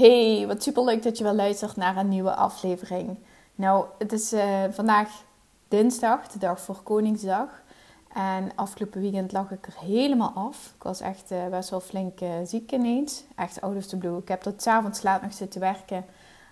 Hey, 0.00 0.46
wat 0.46 0.62
super 0.62 0.84
leuk 0.84 1.02
dat 1.02 1.18
je 1.18 1.24
wel 1.24 1.34
luistert 1.34 1.76
naar 1.76 1.96
een 1.96 2.08
nieuwe 2.08 2.34
aflevering. 2.34 3.18
Nou, 3.54 3.86
het 3.98 4.12
is 4.12 4.32
uh, 4.32 4.64
vandaag 4.70 5.24
dinsdag, 5.68 6.28
de 6.28 6.38
dag 6.38 6.60
voor 6.60 6.82
Koningsdag. 6.82 7.62
En 8.12 8.52
afgelopen 8.54 9.00
weekend 9.00 9.32
lag 9.32 9.50
ik 9.50 9.66
er 9.66 9.74
helemaal 9.78 10.32
af. 10.34 10.72
Ik 10.76 10.82
was 10.82 11.00
echt 11.00 11.32
uh, 11.32 11.46
best 11.46 11.70
wel 11.70 11.80
flink 11.80 12.20
uh, 12.20 12.28
ziek 12.44 12.72
ineens. 12.72 13.24
Echt 13.36 13.60
out 13.60 13.76
of 13.76 13.86
the 13.86 13.96
blue. 13.96 14.18
Ik 14.18 14.28
heb 14.28 14.40
tot 14.40 14.66
avonds 14.66 15.02
laat 15.02 15.22
nog 15.22 15.32
zitten 15.32 15.60
werken 15.60 16.04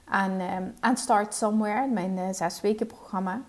aan, 0.05 0.41
aan 0.80 0.97
Start 0.97 1.34
Somewhere, 1.34 1.87
mijn 1.87 2.34
zes 2.34 2.61
weken 2.61 2.87
programma. 2.87 3.42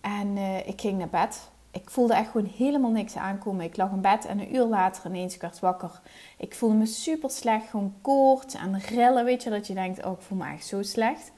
En 0.00 0.36
ik 0.66 0.80
ging 0.80 0.98
naar 0.98 1.08
bed 1.08 1.48
ik 1.70 1.90
voelde 1.90 2.14
echt 2.14 2.30
gewoon 2.30 2.50
helemaal 2.56 2.90
niks 2.90 3.16
aankomen. 3.16 3.64
Ik 3.64 3.76
lag 3.76 3.90
in 3.90 4.00
bed 4.00 4.26
en 4.26 4.40
een 4.40 4.54
uur 4.54 4.64
later 4.64 5.06
ineens 5.06 5.34
ik 5.34 5.40
werd 5.40 5.58
wakker. 5.58 6.00
Ik 6.36 6.54
voelde 6.54 6.74
me 6.74 6.86
super 6.86 7.30
slecht, 7.30 7.68
gewoon 7.68 7.94
koorts 8.00 8.54
en 8.54 8.80
rillen. 8.80 9.24
Weet 9.24 9.42
je, 9.42 9.50
dat 9.50 9.66
je 9.66 9.74
denkt, 9.74 10.04
oh 10.04 10.12
ik 10.12 10.20
voel 10.20 10.38
me 10.38 10.52
echt 10.52 10.66
zo 10.66 10.82
slecht. 10.82 11.32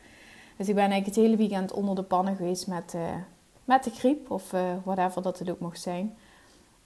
Dus 0.56 0.68
ik 0.68 0.74
ben 0.74 0.90
eigenlijk 0.90 1.16
het 1.16 1.24
hele 1.24 1.36
weekend 1.36 1.72
onder 1.72 1.94
de 1.94 2.02
pannen 2.02 2.36
geweest 2.36 2.66
met, 2.66 2.94
uh, 2.96 3.02
met 3.64 3.84
de 3.84 3.90
griep 3.90 4.30
of 4.30 4.52
uh, 4.52 4.60
whatever 4.84 5.22
dat 5.22 5.38
het 5.38 5.50
ook 5.50 5.60
mocht 5.60 5.80
zijn. 5.80 6.16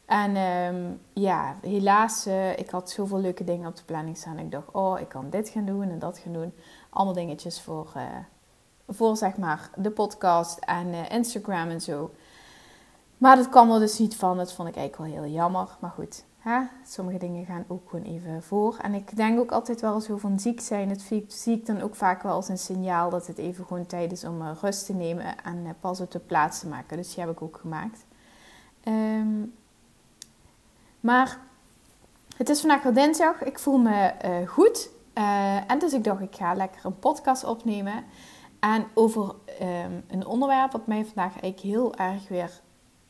En 0.06 0.37
um, 0.37 1.00
ja, 1.12 1.56
helaas, 1.62 2.27
uh, 2.27 2.59
ik 2.59 2.70
had 2.70 2.91
zoveel 2.91 3.19
leuke 3.19 3.45
dingen 3.45 3.69
op 3.69 3.77
de 3.77 3.84
planning 3.84 4.17
staan. 4.17 4.39
Ik 4.39 4.50
dacht, 4.50 4.70
oh, 4.72 5.00
ik 5.00 5.09
kan 5.09 5.31
dit 5.31 5.48
gaan 5.48 5.65
doen 5.65 5.91
en 5.91 5.98
dat 5.98 6.19
gaan 6.19 6.33
doen. 6.33 6.53
Allemaal 6.91 7.15
dingetjes 7.15 7.61
voor, 7.61 7.92
voor 8.89 9.17
zeg 9.17 9.37
maar 9.37 9.70
de 9.77 9.91
podcast 9.91 10.59
en 10.59 11.11
Instagram 11.11 11.69
en 11.69 11.81
zo. 11.81 12.11
Maar 13.25 13.36
dat 13.36 13.48
kwam 13.48 13.70
er 13.70 13.78
dus 13.78 13.98
niet 13.98 14.17
van. 14.17 14.36
Dat 14.36 14.53
vond 14.53 14.69
ik 14.69 14.77
eigenlijk 14.77 15.11
wel 15.12 15.22
heel 15.22 15.33
jammer. 15.34 15.77
Maar 15.80 15.91
goed, 15.91 16.25
hè? 16.39 16.61
sommige 16.86 17.19
dingen 17.19 17.44
gaan 17.44 17.64
ook 17.69 17.89
gewoon 17.89 18.05
even 18.05 18.42
voor. 18.42 18.77
En 18.83 18.94
ik 18.94 19.16
denk 19.16 19.39
ook 19.39 19.53
altijd 19.53 19.81
wel 19.81 20.00
zo 20.00 20.16
van 20.16 20.41
ziek 20.41 20.61
zijn. 20.61 20.89
Het 20.89 21.12
zie 21.28 21.56
ik 21.56 21.66
dan 21.66 21.81
ook 21.81 21.94
vaak 21.94 22.22
wel 22.22 22.33
als 22.33 22.48
een 22.48 22.58
signaal 22.58 23.11
dat 23.11 23.27
het 23.27 23.39
even 23.39 23.64
gewoon 23.66 23.86
tijd 23.86 24.12
is 24.12 24.25
om 24.25 24.42
eh, 24.42 24.50
rust 24.61 24.86
te 24.86 24.92
nemen 24.92 25.25
en 25.44 25.66
eh, 25.66 25.70
pas 25.81 26.00
op 26.00 26.11
de 26.11 26.19
plaats 26.19 26.61
te 26.61 26.66
maken. 26.66 26.97
Dus 26.97 27.14
die 27.14 27.25
heb 27.25 27.33
ik 27.33 27.42
ook 27.42 27.58
gemaakt. 27.61 28.06
Ehm, 28.83 29.42
maar 31.00 31.38
het 32.36 32.48
is 32.48 32.61
vandaag 32.61 32.83
wel 32.83 32.92
dinsdag. 32.92 33.42
Ik 33.42 33.59
voel 33.59 33.78
me 33.78 34.12
uh, 34.25 34.48
goed. 34.48 34.91
En 35.66 35.78
dus 35.78 35.92
ik 35.92 36.05
dacht, 36.05 36.20
ik 36.20 36.36
ga 36.36 36.55
lekker 36.55 36.84
een 36.84 36.98
podcast 36.98 37.44
opnemen. 37.44 38.05
En 38.61 38.86
over 38.94 39.34
um, 39.62 40.05
een 40.09 40.27
onderwerp 40.27 40.72
wat 40.72 40.86
mij 40.86 41.05
vandaag 41.05 41.41
eigenlijk 41.41 41.61
heel 41.61 41.94
erg 41.94 42.28
weer 42.28 42.62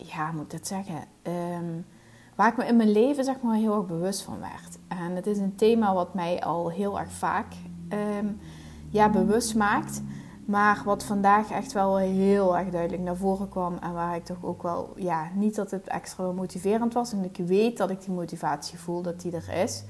ja, 0.07 0.33
moet 0.33 0.43
ik 0.43 0.51
dat 0.51 0.67
zeggen? 0.67 1.05
Um, 1.23 1.87
waar 2.35 2.49
ik 2.49 2.57
me 2.57 2.67
in 2.67 2.77
mijn 2.77 2.93
leven 2.93 3.25
zeg 3.25 3.41
maar 3.41 3.57
heel 3.57 3.77
erg 3.77 3.87
bewust 3.87 4.23
van 4.23 4.41
werd. 4.41 4.79
En 4.89 5.17
het 5.17 5.27
is 5.27 5.39
een 5.39 5.55
thema 5.55 5.95
wat 5.95 6.15
mij 6.15 6.43
al 6.43 6.71
heel 6.71 6.99
erg 6.99 7.13
vaak 7.13 7.55
um, 7.89 8.41
ja, 8.89 9.11
bewust 9.11 9.55
maakt. 9.55 10.03
Maar 10.47 10.83
wat 10.85 11.05
vandaag 11.05 11.51
echt 11.51 11.73
wel 11.73 11.97
heel 11.97 12.59
erg 12.59 12.69
duidelijk 12.69 13.03
naar 13.03 13.17
voren 13.17 13.49
kwam. 13.49 13.77
En 13.81 13.93
waar 13.93 14.17
ik 14.17 14.25
toch 14.25 14.45
ook 14.45 14.63
wel, 14.63 14.93
ja, 14.97 15.29
niet 15.35 15.55
dat 15.55 15.71
het 15.71 15.89
extra 15.89 16.33
motiverend 16.33 16.93
was. 16.95 17.13
En 17.13 17.25
ik 17.25 17.37
weet 17.37 17.77
dat 17.77 17.91
ik 17.91 18.01
die 18.01 18.15
motivatie 18.15 18.79
voel, 18.79 19.03
dat 19.03 19.21
die 19.21 19.33
er 19.33 19.63
is. 19.63 19.85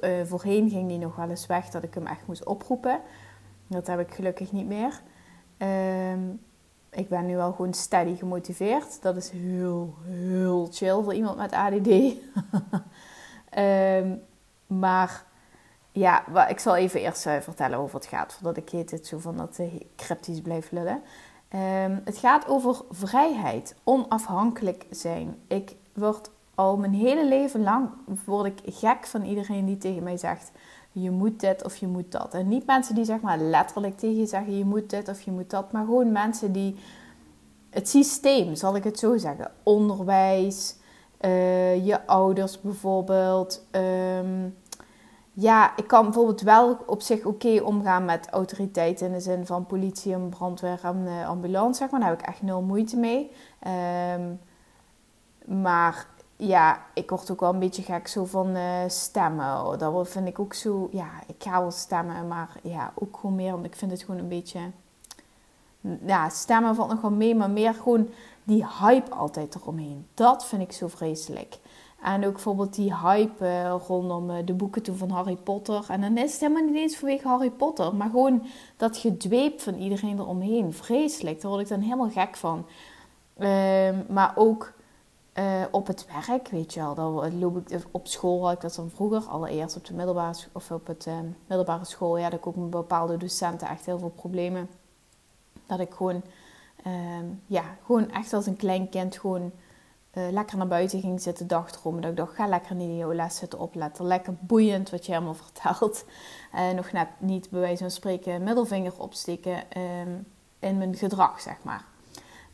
uh, 0.00 0.10
voorheen 0.24 0.70
ging 0.70 0.88
die 0.88 0.98
nog 0.98 1.16
wel 1.16 1.28
eens 1.28 1.46
weg, 1.46 1.68
dat 1.68 1.82
ik 1.82 1.94
hem 1.94 2.06
echt 2.06 2.26
moest 2.26 2.44
oproepen. 2.44 3.00
Dat 3.66 3.86
heb 3.86 4.00
ik 4.00 4.14
gelukkig 4.14 4.52
niet 4.52 4.66
meer. 4.66 5.02
Um, 6.12 6.40
ik 6.90 7.08
ben 7.08 7.26
nu 7.26 7.36
wel 7.36 7.52
gewoon 7.52 7.74
steady 7.74 8.16
gemotiveerd. 8.16 9.02
Dat 9.02 9.16
is 9.16 9.30
heel, 9.30 9.94
heel 10.04 10.68
chill 10.72 11.02
voor 11.02 11.14
iemand 11.14 11.36
met 11.36 11.52
ADD. 11.52 11.88
ehm, 13.50 14.16
maar 14.66 15.24
ja, 15.92 16.46
ik 16.48 16.58
zal 16.58 16.76
even 16.76 17.00
eerst 17.00 17.26
uh, 17.26 17.36
vertellen 17.40 17.78
over 17.78 17.94
het 17.94 18.06
gaat. 18.06 18.32
Voordat 18.32 18.56
ik 18.56 18.90
het 18.90 19.06
zo 19.06 19.18
van 19.18 19.36
dat 19.36 19.58
uh, 19.60 19.80
cryptisch 19.96 20.40
blijf 20.40 20.70
lullen. 20.70 21.02
Um, 21.54 22.00
het 22.04 22.18
gaat 22.18 22.48
over 22.48 22.82
vrijheid, 22.90 23.74
onafhankelijk 23.84 24.86
zijn. 24.90 25.36
Ik 25.46 25.76
word 25.92 26.30
al 26.58 26.76
mijn 26.76 26.94
hele 26.94 27.26
leven 27.26 27.62
lang 27.62 27.88
word 28.24 28.46
ik 28.46 28.74
gek 28.74 29.06
van 29.06 29.22
iedereen 29.22 29.64
die 29.64 29.78
tegen 29.78 30.02
mij 30.02 30.16
zegt: 30.16 30.50
je 30.92 31.10
moet 31.10 31.40
dit 31.40 31.64
of 31.64 31.76
je 31.76 31.86
moet 31.86 32.12
dat. 32.12 32.34
En 32.34 32.48
niet 32.48 32.66
mensen 32.66 32.94
die 32.94 33.04
zeg 33.04 33.20
maar 33.20 33.38
letterlijk 33.38 33.98
tegen 33.98 34.16
je 34.16 34.26
zeggen 34.26 34.58
je 34.58 34.64
moet 34.64 34.90
dit 34.90 35.08
of 35.08 35.20
je 35.20 35.30
moet 35.30 35.50
dat, 35.50 35.72
maar 35.72 35.84
gewoon 35.84 36.12
mensen 36.12 36.52
die 36.52 36.76
het 37.70 37.88
systeem, 37.88 38.54
zal 38.54 38.76
ik 38.76 38.84
het 38.84 38.98
zo 38.98 39.16
zeggen, 39.16 39.50
onderwijs, 39.62 40.76
uh, 41.20 41.86
je 41.86 42.06
ouders 42.06 42.60
bijvoorbeeld. 42.60 43.66
Um, 43.70 44.56
ja, 45.32 45.76
ik 45.76 45.86
kan 45.86 46.04
bijvoorbeeld 46.04 46.40
wel 46.40 46.78
op 46.86 47.02
zich 47.02 47.24
oké 47.24 47.60
omgaan 47.62 48.04
met 48.04 48.28
autoriteiten 48.30 49.06
in 49.06 49.12
de 49.12 49.20
zin 49.20 49.46
van 49.46 49.66
politie 49.66 50.12
en 50.12 50.28
brandweer 50.28 50.80
en 50.82 51.04
uh, 51.04 51.28
ambulance, 51.28 51.78
zeg 51.78 51.90
maar. 51.90 52.00
Daar 52.00 52.08
heb 52.08 52.20
ik 52.20 52.26
echt 52.26 52.42
nul 52.42 52.60
moeite 52.62 52.96
mee. 52.96 53.30
Um, 54.16 54.40
maar 55.62 56.06
ja, 56.38 56.82
ik 56.94 57.10
word 57.10 57.30
ook 57.30 57.40
wel 57.40 57.52
een 57.52 57.58
beetje 57.58 57.82
gek 57.82 58.08
zo 58.08 58.24
van 58.24 58.56
uh, 58.56 58.62
stemmen. 58.86 59.78
Dat 59.78 60.08
vind 60.08 60.28
ik 60.28 60.38
ook 60.38 60.54
zo, 60.54 60.88
ja, 60.92 61.10
ik 61.26 61.34
ga 61.38 61.60
wel 61.60 61.70
stemmen, 61.70 62.28
maar 62.28 62.48
ja, 62.62 62.92
ook 62.94 63.16
gewoon 63.20 63.36
meer, 63.36 63.52
want 63.52 63.64
ik 63.64 63.76
vind 63.76 63.90
het 63.90 64.02
gewoon 64.02 64.20
een 64.20 64.28
beetje, 64.28 64.60
ja, 66.06 66.28
stemmen 66.28 66.74
valt 66.74 66.90
nog 66.90 67.00
wel 67.00 67.10
mee, 67.10 67.34
maar 67.34 67.50
meer 67.50 67.74
gewoon 67.74 68.08
die 68.44 68.66
hype 68.80 69.14
altijd 69.14 69.54
eromheen. 69.54 70.06
Dat 70.14 70.46
vind 70.46 70.62
ik 70.62 70.72
zo 70.72 70.88
vreselijk. 70.88 71.58
En 72.02 72.26
ook 72.26 72.32
bijvoorbeeld 72.32 72.74
die 72.74 72.96
hype 72.96 73.44
uh, 73.44 73.74
rondom 73.86 74.30
uh, 74.30 74.36
de 74.44 74.52
boeken 74.52 74.82
toen 74.82 74.96
van 74.96 75.10
Harry 75.10 75.36
Potter. 75.36 75.84
En 75.88 76.00
dan 76.00 76.16
is 76.16 76.32
het 76.32 76.40
helemaal 76.40 76.64
niet 76.64 76.74
eens 76.74 76.96
vanwege 76.96 77.28
Harry 77.28 77.50
Potter, 77.50 77.94
maar 77.94 78.10
gewoon 78.10 78.42
dat 78.76 78.96
gedweep 78.96 79.60
van 79.60 79.74
iedereen 79.74 80.18
eromheen. 80.18 80.72
Vreselijk, 80.72 81.40
daar 81.40 81.50
word 81.50 81.62
ik 81.62 81.68
dan 81.68 81.80
helemaal 81.80 82.10
gek 82.10 82.36
van. 82.36 82.66
Uh, 83.38 83.48
maar 84.08 84.32
ook 84.34 84.72
uh, 85.38 85.64
op 85.70 85.86
het 85.86 86.06
werk, 86.26 86.48
weet 86.48 86.74
je 86.74 86.80
wel. 86.80 86.94
Dan 86.94 87.38
loop 87.38 87.70
ik 87.70 87.84
op 87.90 88.06
school, 88.06 88.44
had 88.44 88.54
ik 88.54 88.60
dat 88.60 88.74
dan 88.74 88.90
vroeger, 88.90 89.22
allereerst 89.22 89.76
op 89.76 89.86
de 89.86 89.94
middelbare, 89.94 90.38
of 90.52 90.70
op 90.70 90.86
het 90.86 91.06
uh, 91.06 91.14
middelbare 91.46 91.84
school. 91.84 92.16
Ja, 92.16 92.22
had 92.22 92.32
ik 92.32 92.46
ook 92.46 92.56
met 92.56 92.70
bepaalde 92.70 93.16
docenten 93.16 93.68
echt 93.68 93.86
heel 93.86 93.98
veel 93.98 94.12
problemen. 94.16 94.68
Dat 95.66 95.80
ik 95.80 95.94
gewoon, 95.94 96.22
uh, 96.86 96.92
ja, 97.46 97.62
gewoon 97.84 98.10
echt 98.10 98.32
als 98.32 98.46
een 98.46 98.56
klein 98.56 98.88
kind 98.88 99.18
gewoon 99.18 99.52
uh, 100.14 100.30
lekker 100.30 100.56
naar 100.56 100.66
buiten 100.66 101.00
ging 101.00 101.20
zitten 101.20 101.46
dagdromen. 101.46 102.00
Dat 102.00 102.10
ik 102.10 102.16
dacht, 102.16 102.34
ga 102.34 102.46
lekker 102.46 102.74
niet 102.74 102.88
in 102.88 102.96
jouw 102.96 103.12
les 103.12 103.36
zitten 103.36 103.58
opletten. 103.58 104.06
Lekker 104.06 104.34
boeiend 104.40 104.90
wat 104.90 105.06
je 105.06 105.12
helemaal 105.12 105.34
vertelt. 105.44 106.04
nog 106.74 106.92
net 106.92 107.08
niet 107.18 107.50
bij 107.50 107.60
wijze 107.60 107.82
van 107.82 107.90
spreken 107.90 108.42
middelvinger 108.42 108.92
opsteken 109.00 109.70
ehm, 109.70 110.18
in 110.58 110.78
mijn 110.78 110.96
gedrag, 110.96 111.40
zeg 111.40 111.56
maar. 111.62 111.84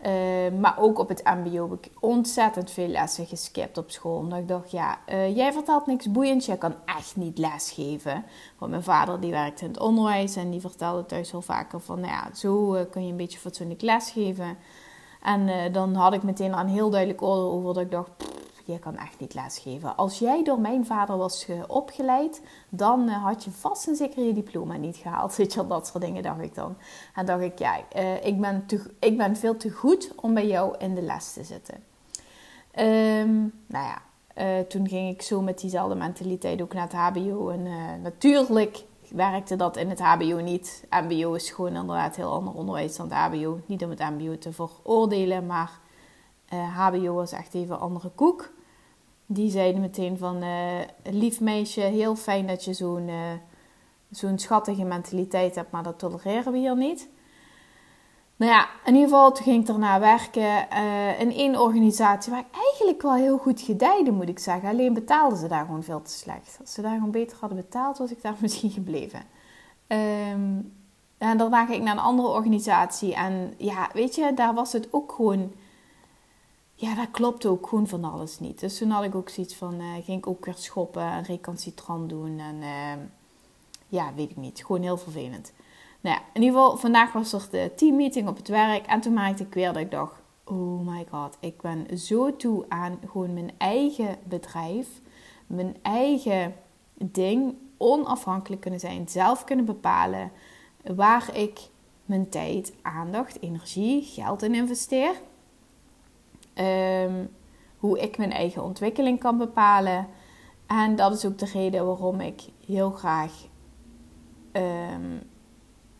Uh, 0.06 0.58
maar 0.60 0.78
ook 0.78 0.98
op 0.98 1.08
het 1.08 1.22
MBO 1.24 1.70
heb 1.70 1.84
ik 1.84 1.90
ontzettend 2.00 2.70
veel 2.70 2.88
lessen 2.88 3.26
geskipt 3.26 3.78
op 3.78 3.90
school. 3.90 4.16
Omdat 4.16 4.38
ik 4.38 4.48
dacht, 4.48 4.70
ja, 4.70 4.98
uh, 5.08 5.36
jij 5.36 5.52
vertelt 5.52 5.86
niks 5.86 6.10
boeiends, 6.10 6.46
jij 6.46 6.56
kan 6.56 6.74
echt 6.84 7.16
niet 7.16 7.38
lesgeven. 7.38 8.24
Want 8.58 8.70
mijn 8.70 8.82
vader 8.82 9.20
die 9.20 9.30
werkt 9.30 9.60
in 9.60 9.68
het 9.68 9.78
onderwijs 9.80 10.36
en 10.36 10.50
die 10.50 10.60
vertelde 10.60 11.06
thuis 11.06 11.32
wel 11.32 11.42
vaker 11.42 11.80
van, 11.80 12.00
nou 12.00 12.12
ja, 12.12 12.34
zo 12.34 12.74
uh, 12.74 12.80
kun 12.90 13.04
je 13.04 13.10
een 13.10 13.16
beetje 13.16 13.38
fatsoenlijk 13.38 13.82
lesgeven. 13.82 14.56
En 15.22 15.72
dan 15.72 15.94
had 15.94 16.12
ik 16.12 16.22
meteen 16.22 16.52
een 16.52 16.68
heel 16.68 16.90
duidelijk 16.90 17.22
oordeel 17.22 17.50
over 17.50 17.74
dat 17.74 17.82
ik 17.82 17.90
dacht, 17.90 18.10
je 18.64 18.78
kan 18.78 18.96
echt 18.96 19.20
niet 19.20 19.34
lesgeven. 19.34 19.96
Als 19.96 20.18
jij 20.18 20.42
door 20.44 20.60
mijn 20.60 20.86
vader 20.86 21.16
was 21.16 21.46
opgeleid, 21.66 22.42
dan 22.68 23.08
uh, 23.08 23.24
had 23.24 23.44
je 23.44 23.50
vast 23.50 23.86
en 23.86 23.96
zeker 23.96 24.24
je 24.24 24.32
diploma 24.32 24.76
niet 24.76 24.96
gehaald. 24.96 25.36
Weet 25.36 25.52
je 25.52 25.66
dat 25.66 25.86
soort 25.86 26.04
dingen 26.04 26.22
dacht 26.22 26.40
ik 26.40 26.54
dan. 26.54 26.76
En 27.14 27.26
dacht 27.26 27.42
ik, 27.42 27.58
ja, 27.58 27.80
uh, 27.96 28.26
ik, 28.26 28.40
ben 28.40 28.66
te, 28.66 28.90
ik 28.98 29.16
ben 29.16 29.36
veel 29.36 29.56
te 29.56 29.70
goed 29.70 30.12
om 30.16 30.34
bij 30.34 30.46
jou 30.46 30.74
in 30.78 30.94
de 30.94 31.02
les 31.02 31.32
te 31.32 31.44
zitten. 31.44 31.74
Um, 32.78 33.52
nou 33.66 33.86
ja, 33.86 34.02
uh, 34.36 34.60
toen 34.60 34.88
ging 34.88 35.10
ik 35.10 35.22
zo 35.22 35.40
met 35.40 35.60
diezelfde 35.60 35.94
mentaliteit 35.94 36.62
ook 36.62 36.74
naar 36.74 36.82
het 36.82 36.92
HBO. 36.92 37.48
En 37.48 37.62
natuurlijk 38.02 38.84
werkte 39.10 39.56
dat 39.56 39.76
in 39.76 39.88
het 39.88 40.00
HBO 40.00 40.40
niet. 40.40 40.84
MBO 40.90 41.32
is 41.32 41.50
gewoon 41.50 41.76
inderdaad 41.76 42.16
heel 42.16 42.32
ander 42.32 42.54
onderwijs 42.54 42.96
dan 42.96 43.12
het 43.12 43.18
HBO. 43.18 43.60
Niet 43.66 43.84
om 43.84 43.90
het 43.90 43.98
MBO 43.98 44.38
te 44.38 44.52
veroordelen, 44.52 45.46
maar 45.46 45.70
HBO 46.74 47.14
was 47.14 47.32
echt 47.32 47.54
even 47.54 47.74
een 47.74 47.80
andere 47.80 48.10
koek 48.14 48.52
die 49.34 49.50
zeiden 49.50 49.80
meteen 49.80 50.18
van... 50.18 50.42
Uh, 50.42 50.80
lief 51.02 51.40
meisje, 51.40 51.80
heel 51.80 52.16
fijn 52.16 52.46
dat 52.46 52.64
je 52.64 52.72
zo'n 52.72 53.08
uh, 53.08 53.32
zo'n 54.10 54.38
schattige 54.38 54.84
mentaliteit 54.84 55.54
hebt, 55.54 55.70
maar 55.70 55.82
dat 55.82 55.98
tolereren 55.98 56.52
we 56.52 56.58
hier 56.58 56.76
niet. 56.76 57.08
Nou 58.36 58.52
ja, 58.52 58.68
in 58.84 58.94
ieder 58.94 59.08
geval, 59.08 59.32
toen 59.32 59.44
ging 59.44 59.60
ik 59.60 59.66
daarna 59.66 60.00
werken 60.00 60.66
uh, 60.72 61.20
in 61.20 61.32
één 61.32 61.60
organisatie 61.60 62.32
waar 62.32 62.40
ik 62.40 62.56
eigenlijk 62.62 63.02
wel 63.02 63.14
heel 63.14 63.38
goed 63.38 63.60
gedijde, 63.60 64.10
moet 64.10 64.28
ik 64.28 64.38
zeggen. 64.38 64.68
Alleen 64.68 64.94
betaalden 64.94 65.38
ze 65.38 65.48
daar 65.48 65.64
gewoon 65.64 65.82
veel 65.82 66.02
te 66.02 66.10
slecht. 66.10 66.56
Als 66.60 66.72
ze 66.72 66.82
daar 66.82 66.94
gewoon 66.94 67.10
beter 67.10 67.36
hadden 67.40 67.58
betaald, 67.58 67.98
was 67.98 68.10
ik 68.10 68.22
daar 68.22 68.36
misschien 68.40 68.70
gebleven. 68.70 69.22
Um, 69.88 70.72
en 71.18 71.36
daarna 71.38 71.64
ging 71.64 71.76
ik 71.76 71.82
naar 71.82 71.96
een 71.96 72.02
andere 72.02 72.28
organisatie. 72.28 73.14
En 73.14 73.54
ja, 73.56 73.88
weet 73.92 74.14
je, 74.14 74.34
daar 74.34 74.54
was 74.54 74.72
het 74.72 74.88
ook 74.90 75.12
gewoon... 75.12 75.52
Ja, 76.74 76.94
daar 76.94 77.10
klopte 77.10 77.48
ook 77.48 77.66
gewoon 77.68 77.88
van 77.88 78.04
alles 78.04 78.38
niet. 78.38 78.60
Dus 78.60 78.78
toen 78.78 78.90
had 78.90 79.04
ik 79.04 79.14
ook 79.14 79.28
zoiets 79.28 79.54
van... 79.54 79.74
Uh, 79.80 79.94
ging 80.04 80.18
ik 80.18 80.26
ook 80.26 80.44
weer 80.44 80.54
schoppen 80.56 81.02
en 81.02 81.24
recalcitrant 81.24 82.08
doen. 82.08 82.38
En 82.38 82.54
uh, 82.54 83.04
ja, 83.88 84.14
weet 84.14 84.30
ik 84.30 84.36
niet. 84.36 84.64
Gewoon 84.64 84.82
heel 84.82 84.96
vervelend. 84.96 85.52
Nou 86.00 86.16
ja, 86.16 86.22
in 86.32 86.42
ieder 86.42 86.60
geval, 86.60 86.76
vandaag 86.76 87.12
was 87.12 87.32
er 87.32 87.46
de 87.50 87.72
teammeeting 87.76 88.28
op 88.28 88.36
het 88.36 88.48
werk. 88.48 88.86
En 88.86 89.00
toen 89.00 89.12
maakte 89.12 89.42
ik 89.42 89.54
weer 89.54 89.72
dat 89.72 89.82
ik 89.82 89.90
dacht... 89.90 90.22
Oh 90.44 90.86
my 90.86 91.06
god, 91.10 91.36
ik 91.40 91.60
ben 91.60 91.98
zo 91.98 92.36
toe 92.36 92.64
aan 92.68 92.98
gewoon 93.10 93.34
mijn 93.34 93.52
eigen 93.58 94.18
bedrijf. 94.24 94.88
Mijn 95.46 95.76
eigen 95.82 96.54
ding. 96.94 97.54
Onafhankelijk 97.76 98.60
kunnen 98.60 98.80
zijn. 98.80 99.08
Zelf 99.08 99.44
kunnen 99.44 99.64
bepalen 99.64 100.30
waar 100.94 101.36
ik 101.36 101.60
mijn 102.04 102.28
tijd, 102.28 102.72
aandacht, 102.82 103.42
energie, 103.42 104.02
geld 104.02 104.42
in 104.42 104.54
investeer. 104.54 105.12
Um, 106.54 107.28
hoe 107.76 108.00
ik 108.00 108.18
mijn 108.18 108.32
eigen 108.32 108.62
ontwikkeling 108.62 109.20
kan 109.20 109.38
bepalen. 109.38 110.06
En 110.66 110.96
dat 110.96 111.12
is 111.12 111.26
ook 111.26 111.38
de 111.38 111.50
reden 111.52 111.86
waarom 111.86 112.20
ik 112.20 112.42
heel 112.66 112.90
graag 112.90 113.32
um, 114.52 115.22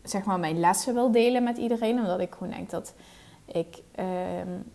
zeg 0.03 0.23
maar 0.23 0.39
mijn 0.39 0.59
lessen 0.59 0.93
wil 0.93 1.11
delen 1.11 1.43
met 1.43 1.57
iedereen. 1.57 1.99
Omdat 1.99 2.19
ik 2.19 2.33
gewoon 2.33 2.53
denk 2.53 2.69
dat 2.69 2.95
ik 3.45 3.81
um, 3.99 4.71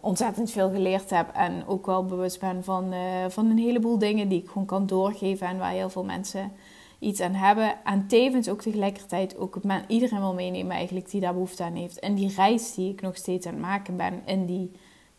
ontzettend 0.00 0.50
veel 0.50 0.70
geleerd 0.70 1.10
heb. 1.10 1.30
En 1.34 1.66
ook 1.66 1.86
wel 1.86 2.04
bewust 2.04 2.40
ben 2.40 2.64
van, 2.64 2.92
uh, 2.92 3.00
van 3.28 3.50
een 3.50 3.58
heleboel 3.58 3.98
dingen 3.98 4.28
die 4.28 4.42
ik 4.42 4.48
gewoon 4.48 4.66
kan 4.66 4.86
doorgeven. 4.86 5.46
En 5.46 5.58
waar 5.58 5.72
heel 5.72 5.90
veel 5.90 6.04
mensen 6.04 6.52
iets 6.98 7.20
aan 7.20 7.34
hebben. 7.34 7.84
En 7.84 8.06
tevens 8.06 8.48
ook 8.48 8.60
tegelijkertijd 8.60 9.36
ook 9.36 9.60
iedereen 9.86 10.20
wil 10.20 10.34
meenemen 10.34 10.76
eigenlijk 10.76 11.10
die 11.10 11.20
daar 11.20 11.32
behoefte 11.32 11.64
aan 11.64 11.74
heeft. 11.74 11.98
En 11.98 12.14
die 12.14 12.34
reis 12.34 12.74
die 12.74 12.92
ik 12.92 13.00
nog 13.00 13.16
steeds 13.16 13.46
aan 13.46 13.52
het 13.52 13.62
maken 13.62 13.96
ben. 13.96 14.22
In 14.24 14.46
die 14.46 14.70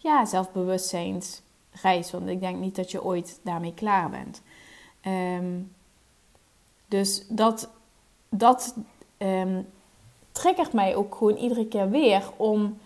ja, 0.03 0.25
zelfbewustzijnsreis. 0.25 2.11
Want 2.11 2.27
ik 2.27 2.39
denk 2.39 2.59
niet 2.59 2.75
dat 2.75 2.91
je 2.91 3.03
ooit 3.03 3.39
daarmee 3.43 3.73
klaar 3.73 4.09
bent. 4.09 4.41
Um, 5.05 5.71
dus 6.87 7.25
dat, 7.29 7.69
dat 8.29 8.75
um, 9.17 9.67
triggert 10.31 10.73
mij 10.73 10.95
ook 10.95 11.15
gewoon 11.15 11.35
iedere 11.35 11.67
keer 11.67 11.89
weer 11.89 12.23
om 12.37 12.77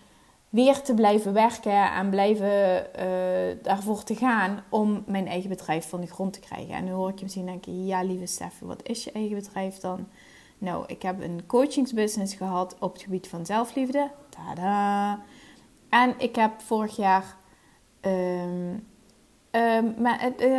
weer 0.50 0.82
te 0.82 0.94
blijven 0.94 1.34
werken 1.34 1.92
en 1.92 2.10
blijven 2.10 2.88
uh, 3.00 3.64
daarvoor 3.64 4.04
te 4.04 4.16
gaan 4.16 4.64
om 4.70 5.04
mijn 5.06 5.28
eigen 5.28 5.50
bedrijf 5.50 5.90
van 5.90 6.02
de 6.02 6.08
grond 6.08 6.34
te 6.34 6.40
krijgen. 6.40 6.76
En 6.76 6.84
nu 6.84 6.92
hoor 6.92 7.10
ik 7.10 7.18
je 7.18 7.24
misschien 7.24 7.46
denken, 7.46 7.86
ja 7.86 8.04
lieve 8.04 8.26
Steffen, 8.26 8.68
wat 8.68 8.84
is 8.84 9.04
je 9.04 9.12
eigen 9.12 9.36
bedrijf 9.36 9.78
dan? 9.78 10.08
Nou, 10.58 10.84
ik 10.88 11.02
heb 11.02 11.22
een 11.22 11.46
coachingsbusiness 11.46 12.36
gehad 12.36 12.76
op 12.80 12.94
het 12.94 13.02
gebied 13.02 13.28
van 13.28 13.46
zelfliefde. 13.46 14.12
Tada! 14.30 15.20
En 16.04 16.14
ik 16.18 16.36
heb 16.36 16.62
vorig 16.62 16.96
jaar 16.96 17.36
um, 18.02 18.88
um, 19.52 19.96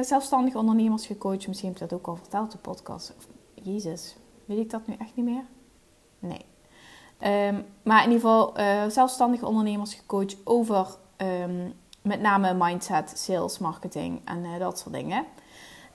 zelfstandige 0.05 0.58
ondernemers 0.58 1.06
gecoacht. 1.06 1.49
Misschien 1.49 1.69
heb 1.69 1.82
ik 1.82 1.88
dat 1.88 1.99
ook 1.99 2.06
al 2.06 2.17
verteld, 2.17 2.52
de 2.52 2.58
podcast. 2.58 3.14
Jezus, 3.55 4.17
weet 4.44 4.58
ik 4.58 4.70
dat 4.70 4.87
nu 4.87 4.94
echt 4.99 5.17
niet 5.17 5.25
meer? 5.25 5.44
Nee. 6.19 6.44
Um, 7.49 7.67
maar 7.82 8.05
in 8.05 8.11
ieder 8.11 8.29
geval 8.29 8.61
uh, 8.61 8.87
zelfstandige 8.88 9.46
ondernemers 9.46 9.94
gecoacht 9.94 10.37
over 10.44 10.87
met 12.02 12.20
name 12.20 12.55
mindset, 12.55 13.12
sales, 13.19 13.58
marketing 13.58 14.20
en 14.25 14.58
dat 14.58 14.79
soort 14.79 14.94
dingen. 14.94 15.25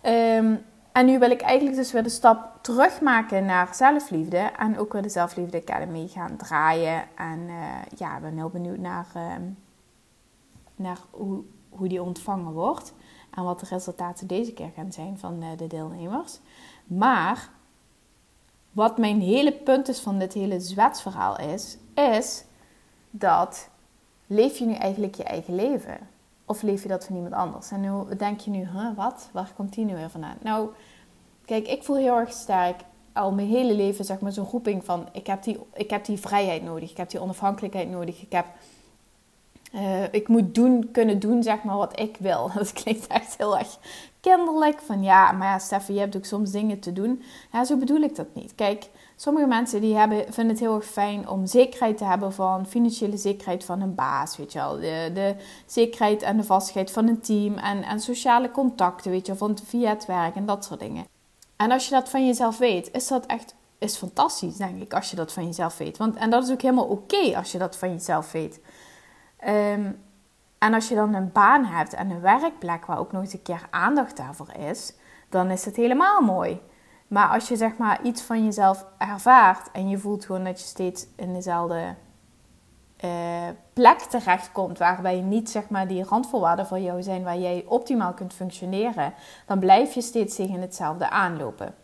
Um, 0.03 0.65
en 0.93 1.05
nu 1.05 1.19
wil 1.19 1.31
ik 1.31 1.41
eigenlijk 1.41 1.77
dus 1.77 1.91
weer 1.91 2.03
de 2.03 2.09
stap 2.09 2.59
terug 2.61 3.01
maken 3.01 3.45
naar 3.45 3.75
zelfliefde. 3.75 4.37
En 4.37 4.77
ook 4.77 4.93
weer 4.93 5.01
de 5.01 5.09
Zelfliefde 5.09 5.61
Academy 5.61 6.07
gaan 6.07 6.37
draaien. 6.37 7.03
En 7.15 7.39
uh, 7.39 7.65
ja, 7.97 8.15
ik 8.15 8.21
ben 8.21 8.37
heel 8.37 8.49
benieuwd 8.49 8.77
naar, 8.77 9.07
naar 10.75 10.99
hoe, 11.09 11.43
hoe 11.69 11.87
die 11.87 12.01
ontvangen 12.01 12.53
wordt. 12.53 12.93
En 13.29 13.43
wat 13.43 13.59
de 13.59 13.65
resultaten 13.69 14.27
deze 14.27 14.53
keer 14.53 14.71
gaan 14.75 14.91
zijn 14.91 15.17
van 15.17 15.43
de 15.57 15.67
deelnemers. 15.67 16.39
Maar 16.83 17.49
wat 18.71 18.97
mijn 18.97 19.21
hele 19.21 19.53
punt 19.53 19.87
is 19.87 19.99
van 19.99 20.19
dit 20.19 20.33
hele 20.33 20.59
zwetsverhaal 20.59 21.39
is, 21.39 21.77
is 21.93 22.45
dat 23.09 23.69
leef 24.27 24.57
je 24.57 24.65
nu 24.65 24.73
eigenlijk 24.73 25.15
je 25.15 25.23
eigen 25.23 25.55
leven? 25.55 25.97
Of 26.53 26.61
leef 26.61 26.81
je 26.81 26.89
dat 26.89 27.05
van 27.05 27.15
iemand 27.15 27.33
anders? 27.33 27.71
En 27.71 27.81
nu 27.81 28.15
denk 28.17 28.39
je 28.39 28.49
nu, 28.49 28.67
huh, 28.73 28.95
wat? 28.95 29.29
Waar 29.31 29.51
komt 29.55 29.73
die 29.73 29.85
nu 29.85 29.95
weer 29.95 30.09
vandaan? 30.09 30.37
Nou, 30.41 30.69
kijk, 31.45 31.67
ik 31.67 31.83
voel 31.83 31.95
heel 31.95 32.17
erg 32.17 32.31
sterk 32.31 32.81
al 33.13 33.31
mijn 33.31 33.47
hele 33.47 33.73
leven 33.73 34.05
zeg 34.05 34.19
maar 34.19 34.31
zo'n 34.31 34.47
roeping 34.51 34.85
van 34.85 35.07
ik 35.11 35.27
heb, 35.27 35.43
die, 35.43 35.59
ik 35.73 35.89
heb 35.89 36.05
die 36.05 36.17
vrijheid 36.17 36.63
nodig, 36.63 36.91
ik 36.91 36.97
heb 36.97 37.09
die 37.09 37.21
onafhankelijkheid 37.21 37.89
nodig, 37.89 38.21
ik 38.21 38.31
heb 38.31 38.45
uh, 39.75 40.03
ik 40.11 40.27
moet 40.27 40.55
doen, 40.55 40.89
kunnen 40.91 41.19
doen 41.19 41.43
zeg 41.43 41.63
maar 41.63 41.77
wat 41.77 41.99
ik 41.99 42.17
wil. 42.19 42.51
Dat 42.55 42.73
klinkt 42.73 43.07
echt 43.07 43.37
heel 43.37 43.57
erg 43.57 43.77
kinderlijk. 44.19 44.81
Van 44.81 45.03
ja, 45.03 45.31
maar 45.31 45.47
ja, 45.47 45.59
Stefan, 45.59 45.93
je 45.93 45.99
hebt 45.99 46.15
ook 46.15 46.25
soms 46.25 46.51
dingen 46.51 46.79
te 46.79 46.93
doen. 46.93 47.23
Ja, 47.51 47.65
zo 47.65 47.77
bedoel 47.77 48.01
ik 48.01 48.15
dat 48.15 48.27
niet. 48.33 48.55
Kijk, 48.55 48.89
sommige 49.15 49.47
mensen 49.47 49.81
die 49.81 49.95
hebben, 49.95 50.17
vinden 50.17 50.47
het 50.47 50.59
heel 50.59 50.75
erg 50.75 50.85
fijn 50.85 51.29
om 51.29 51.45
zekerheid 51.45 51.97
te 51.97 52.05
hebben 52.05 52.33
van 52.33 52.67
financiële 52.67 53.17
zekerheid 53.17 53.65
van 53.65 53.81
een 53.81 53.95
baas, 53.95 54.37
weet 54.37 54.51
je 54.53 54.59
wel. 54.59 54.75
De, 54.75 55.11
de 55.13 55.35
zekerheid 55.65 56.21
en 56.21 56.37
de 56.37 56.43
vastigheid 56.43 56.91
van 56.91 57.07
een 57.07 57.21
team 57.21 57.57
en, 57.57 57.83
en 57.83 57.99
sociale 57.99 58.51
contacten, 58.51 59.11
weet 59.11 59.25
je 59.25 59.35
wel, 59.35 59.47
van 59.47 59.57
via 59.65 59.89
het 59.89 60.05
werk 60.05 60.35
en 60.35 60.45
dat 60.45 60.65
soort 60.65 60.79
dingen. 60.79 61.05
En 61.55 61.71
als 61.71 61.85
je 61.85 61.91
dat 61.91 62.09
van 62.09 62.25
jezelf 62.25 62.57
weet, 62.57 62.91
is 62.91 63.07
dat 63.07 63.25
echt 63.25 63.55
is 63.77 63.97
fantastisch, 63.97 64.57
denk 64.57 64.81
ik, 64.81 64.93
als 64.93 65.09
je 65.09 65.15
dat 65.15 65.33
van 65.33 65.45
jezelf 65.45 65.77
weet. 65.77 65.97
Want, 65.97 66.15
en 66.15 66.29
dat 66.29 66.43
is 66.43 66.51
ook 66.51 66.61
helemaal 66.61 66.85
oké 66.85 67.37
als 67.37 67.51
je 67.51 67.57
dat 67.57 67.77
van 67.77 67.91
jezelf 67.91 68.31
weet. 68.31 68.59
Um, 69.47 70.01
en 70.57 70.73
als 70.73 70.87
je 70.87 70.95
dan 70.95 71.13
een 71.13 71.31
baan 71.31 71.65
hebt 71.65 71.93
en 71.93 72.09
een 72.09 72.21
werkplek 72.21 72.85
waar 72.85 72.99
ook 72.99 73.11
nog 73.11 73.21
eens 73.21 73.33
een 73.33 73.41
keer 73.41 73.67
aandacht 73.69 74.17
daarvoor 74.17 74.53
is, 74.53 74.93
dan 75.29 75.51
is 75.51 75.65
het 75.65 75.75
helemaal 75.75 76.21
mooi. 76.21 76.61
Maar 77.13 77.29
als 77.29 77.47
je 77.47 77.55
zeg 77.55 77.77
maar 77.77 78.03
iets 78.03 78.21
van 78.21 78.43
jezelf 78.43 78.85
ervaart 78.97 79.71
en 79.71 79.89
je 79.89 79.97
voelt 79.97 80.25
gewoon 80.25 80.43
dat 80.43 80.59
je 80.59 80.65
steeds 80.65 81.07
in 81.15 81.33
dezelfde 81.33 81.95
uh, 83.05 83.47
plek 83.73 83.99
terechtkomt, 83.99 84.77
waarbij 84.77 85.21
niet 85.21 85.49
zeg 85.49 85.69
maar 85.69 85.87
die 85.87 86.03
randvoorwaarden 86.03 86.65
voor 86.65 86.79
jou 86.79 87.03
zijn 87.03 87.23
waar 87.23 87.37
jij 87.37 87.65
optimaal 87.67 88.13
kunt 88.13 88.33
functioneren, 88.33 89.13
dan 89.45 89.59
blijf 89.59 89.93
je 89.93 90.01
steeds 90.01 90.35
tegen 90.35 90.61
hetzelfde 90.61 91.09
aanlopen. 91.09 91.75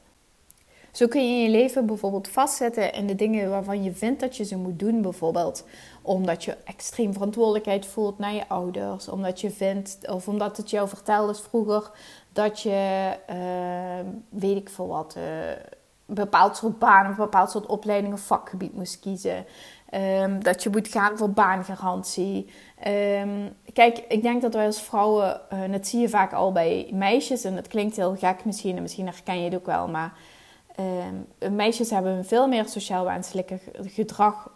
Zo 0.91 1.07
kun 1.07 1.29
je 1.29 1.43
je 1.43 1.49
leven 1.49 1.85
bijvoorbeeld 1.85 2.27
vastzetten 2.27 2.93
in 2.93 3.07
de 3.07 3.15
dingen 3.15 3.49
waarvan 3.49 3.83
je 3.83 3.93
vindt 3.93 4.19
dat 4.19 4.37
je 4.37 4.43
ze 4.43 4.57
moet 4.57 4.79
doen. 4.79 5.01
Bijvoorbeeld 5.01 5.65
omdat 6.01 6.43
je 6.43 6.57
extreem 6.63 7.13
verantwoordelijkheid 7.13 7.85
voelt 7.85 8.17
naar 8.17 8.33
je 8.33 8.47
ouders. 8.47 9.07
Omdat 9.09 9.41
je 9.41 9.51
vindt, 9.51 9.97
of 10.07 10.27
omdat 10.27 10.57
het 10.57 10.69
jou 10.69 10.87
verteld 10.87 11.29
is 11.29 11.39
vroeger 11.41 11.91
dat 12.39 12.61
je, 12.61 13.15
uh, 13.29 14.09
weet 14.29 14.57
ik 14.57 14.69
veel 14.69 14.87
wat, 14.87 15.15
uh, 15.17 15.49
een 15.49 16.15
bepaald 16.15 16.57
soort 16.57 16.79
baan 16.79 17.03
of 17.03 17.09
een 17.09 17.23
bepaald 17.23 17.51
soort 17.51 17.65
opleiding 17.65 18.13
of 18.13 18.21
vakgebied 18.21 18.73
moest 18.73 18.99
kiezen. 18.99 19.45
Um, 19.93 20.43
dat 20.43 20.63
je 20.63 20.69
moet 20.69 20.87
gaan 20.87 21.17
voor 21.17 21.29
baangarantie. 21.29 22.49
Um, 22.87 23.55
kijk, 23.73 23.97
ik 23.97 24.21
denk 24.21 24.41
dat 24.41 24.53
wij 24.53 24.65
als 24.65 24.81
vrouwen, 24.81 25.41
uh, 25.53 25.71
dat 25.71 25.87
zie 25.87 25.99
je 25.99 26.09
vaak 26.09 26.33
al 26.33 26.51
bij 26.51 26.89
meisjes, 26.93 27.43
en 27.43 27.55
dat 27.55 27.67
klinkt 27.67 27.95
heel 27.95 28.15
gek 28.15 28.45
misschien, 28.45 28.75
en 28.75 28.81
misschien 28.81 29.07
herken 29.07 29.37
je 29.37 29.43
het 29.43 29.55
ook 29.55 29.65
wel, 29.65 29.87
maar 29.87 30.13
meisjes 31.51 31.89
hebben 31.89 32.11
een 32.11 32.25
veel 32.25 32.47
meer 32.47 32.67
sociaal 32.67 33.05
wenselijke 33.05 33.59
gedrag. 33.81 34.51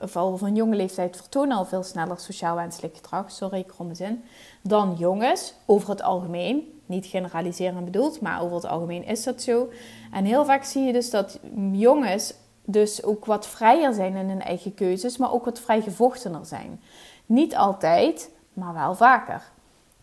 Um, 0.00 0.08
vooral 0.08 0.36
van 0.36 0.54
jonge 0.54 0.76
leeftijd 0.76 1.16
vertonen 1.16 1.56
al 1.56 1.64
veel 1.64 1.82
sneller 1.82 2.18
sociaal 2.18 2.56
wenselijk 2.56 2.96
gedrag, 2.96 3.30
sorry, 3.30 3.64
kromme 3.64 3.94
zin, 3.94 4.24
dan 4.62 4.94
jongens, 4.98 5.54
over 5.66 5.90
het 5.90 6.02
algemeen. 6.02 6.80
Niet 6.86 7.06
generaliseren 7.06 7.84
bedoeld, 7.84 8.20
maar 8.20 8.42
over 8.42 8.56
het 8.56 8.66
algemeen 8.66 9.04
is 9.04 9.24
dat 9.24 9.42
zo. 9.42 9.68
En 10.12 10.24
heel 10.24 10.44
vaak 10.44 10.64
zie 10.64 10.82
je 10.82 10.92
dus 10.92 11.10
dat 11.10 11.38
jongens 11.72 12.34
dus 12.64 13.02
ook 13.02 13.24
wat 13.24 13.46
vrijer 13.46 13.92
zijn 13.94 14.16
in 14.16 14.28
hun 14.28 14.42
eigen 14.42 14.74
keuzes, 14.74 15.16
maar 15.16 15.32
ook 15.32 15.44
wat 15.44 15.60
vrijgevochtener 15.60 16.46
zijn. 16.46 16.80
Niet 17.26 17.56
altijd, 17.56 18.30
maar 18.52 18.74
wel 18.74 18.94
vaker. 18.94 19.42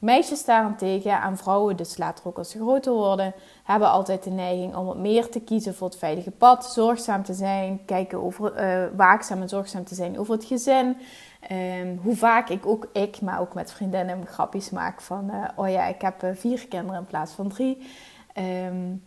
Meisjes 0.04 0.46
daarentegen 0.46 1.22
en 1.22 1.38
vrouwen, 1.38 1.78
dus 1.78 1.98
later 1.98 2.28
ook 2.28 2.38
als 2.38 2.50
ze 2.50 2.58
groter 2.60 2.94
worden, 2.94 3.34
hebben 3.64 3.90
altijd 3.90 4.24
de 4.24 4.30
neiging 4.30 4.76
om 4.76 4.86
wat 4.86 4.98
meer 4.98 5.30
te 5.30 5.40
kiezen 5.40 5.76
voor 5.76 5.88
het 5.88 5.98
veilige 5.98 6.32
pad. 6.32 6.66
Zorgzaam 6.66 7.24
te 7.24 7.34
zijn, 7.34 7.86
kijken 7.86 8.24
over, 8.24 8.64
uh, 8.64 8.84
waakzaam 8.96 9.42
en 9.42 9.50
zorgzaam 9.50 9.84
te 9.84 9.96
zijn 9.96 10.20
over 10.20 10.34
het 10.34 10.46
gezin. 10.46 10.98
Um, 11.52 12.00
hoe 12.04 12.16
vaak 12.16 12.50
ik 12.50 12.66
ook, 12.66 12.88
ik, 12.94 13.22
maar 13.22 13.40
ook 13.40 13.54
met 13.54 13.72
vriendinnen 13.72 14.28
grapjes 14.28 14.70
maak 14.70 15.02
van... 15.02 15.30
Uh, 15.34 15.44
oh 15.56 15.70
ja, 15.70 15.86
ik 15.86 16.02
heb 16.02 16.24
uh, 16.24 16.30
vier 16.34 16.68
kinderen 16.68 17.00
in 17.00 17.06
plaats 17.06 17.32
van 17.32 17.48
drie. 17.48 17.88
Um, 18.68 19.04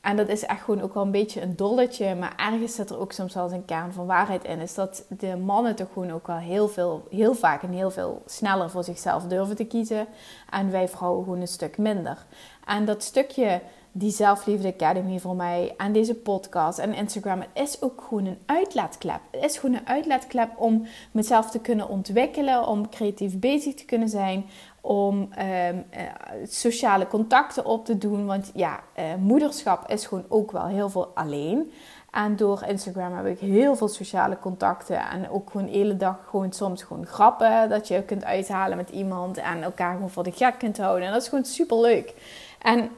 en 0.00 0.16
dat 0.16 0.28
is 0.28 0.44
echt 0.44 0.62
gewoon 0.62 0.80
ook 0.80 0.94
wel 0.94 1.02
een 1.02 1.10
beetje 1.10 1.42
een 1.42 1.56
dolletje, 1.56 2.14
maar 2.14 2.32
ergens 2.36 2.74
zit 2.74 2.90
er 2.90 2.98
ook 2.98 3.12
soms 3.12 3.34
wel 3.34 3.44
eens 3.44 3.52
een 3.52 3.64
kern 3.64 3.92
van 3.92 4.06
waarheid 4.06 4.44
in. 4.44 4.60
Is 4.60 4.74
dat 4.74 5.04
de 5.08 5.36
mannen 5.36 5.76
toch 5.76 5.92
gewoon 5.92 6.10
ook 6.10 6.26
wel 6.26 6.36
heel, 6.36 6.68
veel, 6.68 7.06
heel 7.10 7.34
vaak 7.34 7.62
en 7.62 7.72
heel 7.72 7.90
veel 7.90 8.22
sneller 8.26 8.70
voor 8.70 8.84
zichzelf 8.84 9.24
durven 9.24 9.56
te 9.56 9.64
kiezen. 9.64 10.06
En 10.50 10.70
wij 10.70 10.88
vrouwen 10.88 11.24
gewoon 11.24 11.40
een 11.40 11.48
stuk 11.48 11.78
minder. 11.78 12.26
En 12.64 12.84
dat 12.84 13.02
stukje 13.02 13.60
die 13.92 14.10
Zelfliefde 14.10 14.74
Academy 14.74 15.18
voor 15.18 15.36
mij 15.36 15.74
en 15.76 15.92
deze 15.92 16.14
podcast 16.14 16.78
en 16.78 16.94
Instagram, 16.94 17.40
het 17.40 17.68
is 17.68 17.82
ook 17.82 18.04
gewoon 18.08 18.26
een 18.26 18.38
uitlaatklep. 18.46 19.20
Het 19.30 19.44
is 19.44 19.58
gewoon 19.58 19.76
een 19.76 19.88
uitlaatklep 19.88 20.50
om 20.56 20.86
mezelf 21.10 21.50
te 21.50 21.58
kunnen 21.58 21.88
ontwikkelen, 21.88 22.66
om 22.66 22.88
creatief 22.88 23.38
bezig 23.38 23.74
te 23.74 23.84
kunnen 23.84 24.08
zijn, 24.08 24.44
om 24.80 25.28
ehm, 25.32 25.76
eh, 25.90 26.02
sociale 26.48 27.06
contacten 27.06 27.64
op 27.64 27.84
te 27.84 27.98
doen. 27.98 28.26
Want 28.26 28.50
ja, 28.54 28.80
uh, 28.98 29.04
moederschap 29.14 29.88
is 29.88 30.06
gewoon 30.06 30.24
ook 30.28 30.52
wel 30.52 30.66
heel 30.66 30.88
veel 30.88 31.10
alleen. 31.14 31.72
En 32.10 32.36
door 32.36 32.64
Instagram 32.66 33.16
heb 33.16 33.26
ik 33.26 33.38
heel 33.38 33.76
veel 33.76 33.88
sociale 33.88 34.38
contacten. 34.38 35.08
En 35.08 35.30
ook 35.30 35.50
gewoon 35.50 35.66
de 35.66 35.72
hele 35.72 35.96
dag 35.96 36.16
gewoon 36.28 36.52
soms 36.52 36.82
gewoon 36.82 37.06
grappen. 37.06 37.68
Dat 37.68 37.88
je 37.88 38.02
kunt 38.02 38.24
uithalen 38.24 38.76
met 38.76 38.90
iemand. 38.90 39.36
En 39.36 39.62
elkaar 39.62 39.94
gewoon 39.94 40.10
voor 40.10 40.24
de 40.24 40.32
gek 40.32 40.58
kunt 40.58 40.78
houden. 40.78 41.06
En 41.06 41.12
dat 41.12 41.22
is 41.22 41.28
gewoon 41.28 41.44
super 41.44 41.80
leuk. 41.80 42.14
En 42.58 42.90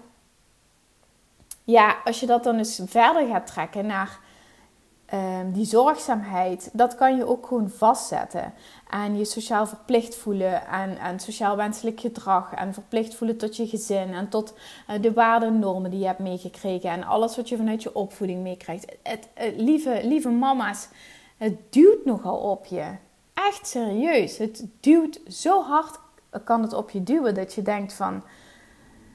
ja, 1.64 1.96
als 2.04 2.20
je 2.20 2.26
dat 2.26 2.44
dan 2.44 2.58
eens 2.58 2.80
verder 2.86 3.26
gaat 3.26 3.46
trekken 3.46 3.86
naar 3.86 4.18
um, 5.14 5.52
die 5.52 5.64
zorgzaamheid, 5.64 6.70
dat 6.72 6.94
kan 6.94 7.16
je 7.16 7.26
ook 7.26 7.46
gewoon 7.46 7.70
vastzetten. 7.70 8.52
En 8.90 9.18
je 9.18 9.24
sociaal 9.24 9.66
verplicht 9.66 10.16
voelen 10.16 10.66
en, 11.00 11.20
sociaal 11.20 11.56
wenselijk 11.56 12.00
gedrag. 12.00 12.54
En 12.54 12.74
verplicht 12.74 13.14
voelen 13.14 13.36
tot 13.36 13.56
je 13.56 13.66
gezin 13.66 14.14
en 14.14 14.28
tot 14.28 14.54
uh, 14.90 15.02
de 15.02 15.12
waarden 15.12 15.48
en 15.48 15.58
normen 15.58 15.90
die 15.90 16.00
je 16.00 16.06
hebt 16.06 16.18
meegekregen. 16.18 16.90
En 16.90 17.04
alles 17.04 17.36
wat 17.36 17.48
je 17.48 17.56
vanuit 17.56 17.82
je 17.82 17.94
opvoeding 17.94 18.42
meekrijgt. 18.42 18.96
Het, 19.02 19.28
lieve, 19.56 20.00
lieve 20.02 20.30
mama's, 20.30 20.88
het 21.36 21.72
duwt 21.72 22.04
nogal 22.04 22.36
op 22.36 22.66
je. 22.66 22.84
Echt 23.34 23.66
serieus. 23.66 24.38
Het 24.38 24.66
duwt 24.80 25.20
zo 25.28 25.62
hard, 25.62 25.98
kan 26.44 26.62
het 26.62 26.72
op 26.72 26.90
je 26.90 27.02
duwen 27.02 27.34
dat 27.34 27.54
je 27.54 27.62
denkt 27.62 27.92
van... 27.92 28.22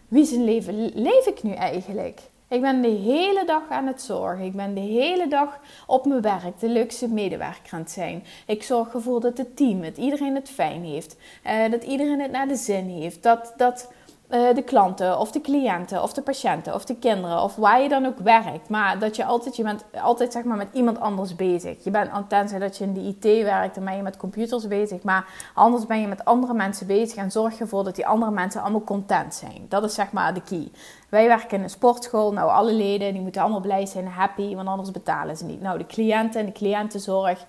Wie 0.07 0.25
zijn 0.25 0.43
leven 0.43 0.91
leef 1.01 1.25
ik 1.25 1.43
nu 1.43 1.53
eigenlijk? 1.53 2.21
Ik 2.49 2.61
ben 2.61 2.81
de 2.81 2.87
hele 2.87 3.43
dag 3.45 3.69
aan 3.69 3.87
het 3.87 4.01
zorgen. 4.01 4.45
Ik 4.45 4.55
ben 4.55 4.73
de 4.73 4.79
hele 4.79 5.27
dag 5.27 5.59
op 5.87 6.05
mijn 6.05 6.21
werk 6.21 6.59
de 6.59 6.69
leukste 6.69 7.07
medewerker 7.07 7.73
aan 7.73 7.79
het 7.79 7.91
zijn. 7.91 8.23
Ik 8.45 8.63
zorg 8.63 8.93
ervoor 8.93 9.21
dat 9.21 9.37
het 9.37 9.55
team 9.55 9.81
het, 9.81 9.97
iedereen 9.97 10.35
het 10.35 10.49
fijn 10.49 10.83
heeft. 10.83 11.15
Uh, 11.45 11.71
dat 11.71 11.83
iedereen 11.83 12.19
het 12.19 12.31
naar 12.31 12.47
de 12.47 12.55
zin 12.55 12.89
heeft. 12.89 13.23
Dat, 13.23 13.53
dat 13.57 13.91
uh, 14.29 14.53
de 14.55 14.61
klanten 14.61 15.19
of 15.19 15.31
de 15.31 15.41
cliënten 15.41 16.03
of 16.03 16.13
de 16.13 16.21
patiënten 16.21 16.73
of 16.73 16.85
de 16.85 16.95
kinderen 16.95 17.43
of 17.43 17.55
waar 17.55 17.81
je 17.81 17.89
dan 17.89 18.05
ook 18.05 18.19
werkt. 18.19 18.69
Maar 18.69 18.99
dat 18.99 19.15
je 19.15 19.25
altijd, 19.25 19.55
je 19.55 19.63
bent 19.63 19.85
altijd 20.01 20.31
zeg 20.31 20.43
maar 20.43 20.57
met 20.57 20.67
iemand 20.71 20.99
anders 20.99 21.35
bezig. 21.35 21.83
Je 21.83 21.91
bent, 21.91 22.11
tenzij 22.27 22.59
dat 22.59 22.77
je 22.77 22.83
in 22.83 22.93
de 22.93 23.01
IT 23.01 23.43
werkt, 23.43 23.75
dan 23.75 23.83
ben 23.83 23.95
je 23.95 24.01
met 24.01 24.17
computers 24.17 24.67
bezig. 24.67 25.03
Maar 25.03 25.25
anders 25.53 25.85
ben 25.85 26.01
je 26.01 26.07
met 26.07 26.25
andere 26.25 26.53
mensen 26.53 26.87
bezig 26.87 27.17
en 27.17 27.31
zorg 27.31 27.59
ervoor 27.59 27.83
dat 27.83 27.95
die 27.95 28.07
andere 28.07 28.31
mensen 28.31 28.61
allemaal 28.61 28.83
content 28.83 29.35
zijn. 29.35 29.65
Dat 29.69 29.83
is 29.83 29.93
zeg 29.93 30.11
maar 30.11 30.33
de 30.33 30.41
key. 30.41 30.71
Wij 31.09 31.27
werken 31.27 31.57
in 31.57 31.63
een 31.63 31.69
sportschool. 31.69 32.33
Nou, 32.33 32.49
alle 32.51 32.73
leden 32.73 33.13
die 33.13 33.21
moeten 33.21 33.41
allemaal 33.41 33.61
blij 33.61 33.85
zijn, 33.85 34.07
happy, 34.07 34.55
want 34.55 34.67
anders 34.67 34.91
betalen 34.91 35.37
ze 35.37 35.45
niet. 35.45 35.61
Nou, 35.61 35.77
de 35.77 35.85
cliënten 35.85 36.39
en 36.39 36.45
de 36.45 36.51
cliëntenzorg 36.51 37.45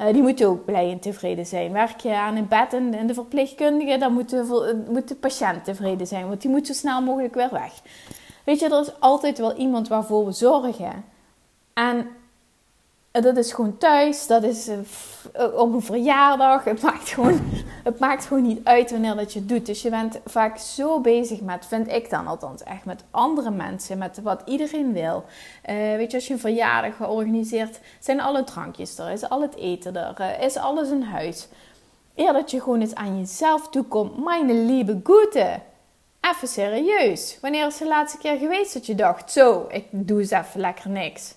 uh, 0.00 0.12
die 0.12 0.22
moeten 0.22 0.46
ook 0.46 0.64
blij 0.64 0.90
en 0.90 0.98
tevreden 0.98 1.46
zijn. 1.46 1.72
Werk 1.72 2.00
je 2.00 2.16
aan 2.16 2.36
een 2.36 2.48
bed 2.48 2.72
en, 2.72 3.06
de 3.06 3.14
verpleegkundige, 3.14 3.98
dan 3.98 4.12
moet 4.12 4.30
de, 4.30 4.84
moet 4.88 5.08
de 5.08 5.14
patiënt 5.14 5.64
tevreden 5.64 6.06
zijn, 6.06 6.28
want 6.28 6.40
die 6.40 6.50
moet 6.50 6.66
zo 6.66 6.72
snel 6.72 7.02
mogelijk 7.02 7.34
weer 7.34 7.50
weg. 7.52 7.72
Weet 8.44 8.60
je, 8.60 8.68
er 8.68 8.80
is 8.80 9.00
altijd 9.00 9.38
wel 9.38 9.56
iemand 9.56 9.88
waarvoor 9.88 10.26
we 10.26 10.32
zorgen. 10.32 11.04
En 11.74 12.06
dat 13.12 13.36
is 13.36 13.52
gewoon 13.52 13.78
thuis, 13.78 14.26
dat 14.26 14.42
is 14.42 14.68
uh, 14.68 14.78
op 15.54 15.72
een 15.72 15.82
verjaardag. 15.82 16.64
Het 16.64 16.82
maakt, 16.82 17.08
gewoon, 17.08 17.40
het 17.84 17.98
maakt 17.98 18.24
gewoon 18.24 18.42
niet 18.42 18.64
uit 18.64 18.90
wanneer 18.90 19.14
dat 19.14 19.32
je 19.32 19.38
het 19.38 19.48
doet. 19.48 19.66
Dus 19.66 19.82
je 19.82 19.90
bent 19.90 20.18
vaak 20.24 20.58
zo 20.58 21.00
bezig 21.00 21.40
met, 21.40 21.66
vind 21.66 21.92
ik 21.92 22.10
dan 22.10 22.26
althans, 22.26 22.62
echt 22.62 22.84
met 22.84 23.04
andere 23.10 23.50
mensen, 23.50 23.98
met 23.98 24.20
wat 24.22 24.42
iedereen 24.44 24.92
wil. 24.92 25.24
Uh, 25.70 25.74
weet 25.96 26.10
je, 26.10 26.16
als 26.16 26.26
je 26.26 26.32
een 26.32 26.40
verjaardag 26.40 26.96
georganiseerd, 26.96 27.80
zijn 28.00 28.20
alle 28.20 28.44
drankjes 28.44 28.98
er, 28.98 29.10
is 29.10 29.28
al 29.28 29.42
het 29.42 29.56
eten 29.56 29.96
er, 29.96 30.40
is 30.40 30.56
alles 30.56 30.90
in 30.90 31.02
huis. 31.02 31.48
Eer 32.14 32.32
dat 32.32 32.50
je 32.50 32.60
gewoon 32.60 32.80
eens 32.80 32.94
aan 32.94 33.18
jezelf 33.18 33.68
toekomt, 33.68 34.24
mijn 34.24 34.66
lieve 34.66 35.00
goede. 35.04 35.60
Even 36.20 36.48
serieus. 36.48 37.38
Wanneer 37.40 37.66
is 37.66 37.78
de 37.78 37.86
laatste 37.86 38.18
keer 38.18 38.36
geweest 38.36 38.72
dat 38.72 38.86
je 38.86 38.94
dacht, 38.94 39.32
zo, 39.32 39.66
ik 39.68 39.84
doe 39.90 40.20
eens 40.20 40.30
even 40.30 40.60
lekker 40.60 40.90
niks. 40.90 41.34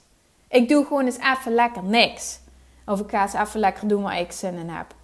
Ik 0.53 0.69
doe 0.69 0.85
gewoon 0.85 1.05
eens 1.05 1.17
even 1.17 1.53
lekker 1.53 1.83
niks. 1.83 2.39
Of 2.85 2.99
ik 2.99 3.09
ga 3.09 3.21
eens 3.21 3.33
even 3.33 3.59
lekker 3.59 3.87
doen 3.87 4.03
waar 4.03 4.19
ik 4.19 4.31
zin 4.31 4.53
in 4.53 4.69
heb. 4.69 4.95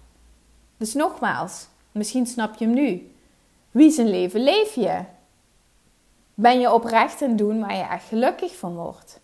Dus 0.76 0.94
nogmaals, 0.94 1.66
misschien 1.92 2.26
snap 2.26 2.54
je 2.54 2.64
hem 2.64 2.74
nu. 2.74 3.14
Wie 3.70 3.90
zijn 3.90 4.08
leven 4.08 4.40
leef 4.40 4.74
je? 4.74 5.04
Ben 6.34 6.60
je 6.60 6.72
oprecht 6.72 7.20
in 7.20 7.36
doen 7.36 7.60
waar 7.60 7.76
je 7.76 7.82
echt 7.82 8.08
gelukkig 8.08 8.56
van 8.56 8.74
wordt? 8.74 9.20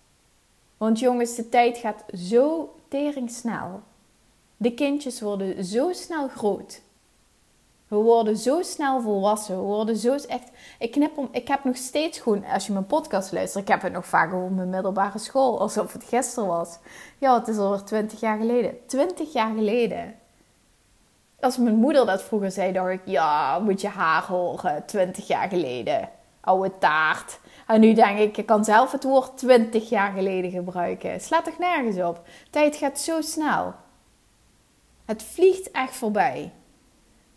Want 0.76 0.99
jongens, 0.99 1.35
de 1.35 1.49
tijd 1.49 1.78
gaat 1.78 2.04
zo 2.14 2.75
tering 2.88 3.30
snel. 3.30 3.83
De 4.56 4.75
kindjes 4.75 5.21
worden 5.21 5.64
zo 5.64 5.92
snel 5.92 6.28
groot. 6.28 6.80
We 7.88 7.97
worden 7.97 8.37
zo 8.37 8.62
snel 8.62 9.00
volwassen. 9.00 9.57
We 9.57 9.62
worden 9.62 9.97
zo 9.97 10.12
echt. 10.12 10.50
Ik, 10.78 10.90
knip 10.93 11.19
om, 11.19 11.28
ik 11.33 11.49
heb 11.49 11.64
nog 11.64 11.76
steeds 11.76 12.19
gewoon, 12.19 12.45
als 12.45 12.66
je 12.66 12.73
mijn 12.73 12.87
podcast 12.87 13.33
luistert, 13.33 13.64
ik 13.64 13.71
heb 13.71 13.83
het 13.83 13.93
nog 13.93 14.07
vaak 14.07 14.33
over 14.33 14.52
mijn 14.52 14.71
middelbare 14.71 15.19
school, 15.19 15.61
alsof 15.61 15.93
het 15.93 16.05
gisteren 16.05 16.49
was. 16.49 16.78
Ja, 17.19 17.38
het 17.38 17.49
is 17.49 17.57
alweer 17.57 17.83
20 17.83 18.21
jaar 18.21 18.38
geleden. 18.38 18.87
20 18.87 19.33
jaar 19.33 19.55
geleden. 19.55 20.14
Als 21.40 21.57
mijn 21.57 21.75
moeder 21.75 22.07
dat 22.07 22.23
vroeger 22.23 22.50
zei, 22.50 22.73
dacht 22.73 22.90
ik, 22.90 23.00
ja, 23.05 23.59
moet 23.59 23.81
je 23.81 23.88
haar 23.88 24.26
horen. 24.26 24.87
20 24.87 25.26
jaar 25.26 25.49
geleden. 25.49 26.09
Oude 26.40 26.78
taart. 26.78 27.38
En 27.66 27.81
nu 27.81 27.93
denk 27.93 28.19
ik, 28.19 28.37
ik 28.37 28.47
kan 28.47 28.64
zelf 28.64 28.93
het 28.93 29.05
woord 29.05 29.37
20 29.38 29.88
jaar 29.88 30.12
geleden 30.12 30.50
gebruiken. 30.50 31.21
Slaat 31.21 31.45
toch 31.45 31.59
nergens 31.59 31.97
op? 31.97 32.28
Tijd 32.50 32.76
gaat 32.76 32.99
zo 32.99 33.21
snel. 33.21 33.75
Het 35.05 35.23
vliegt 35.23 35.71
echt 35.71 35.97
voorbij. 35.97 36.52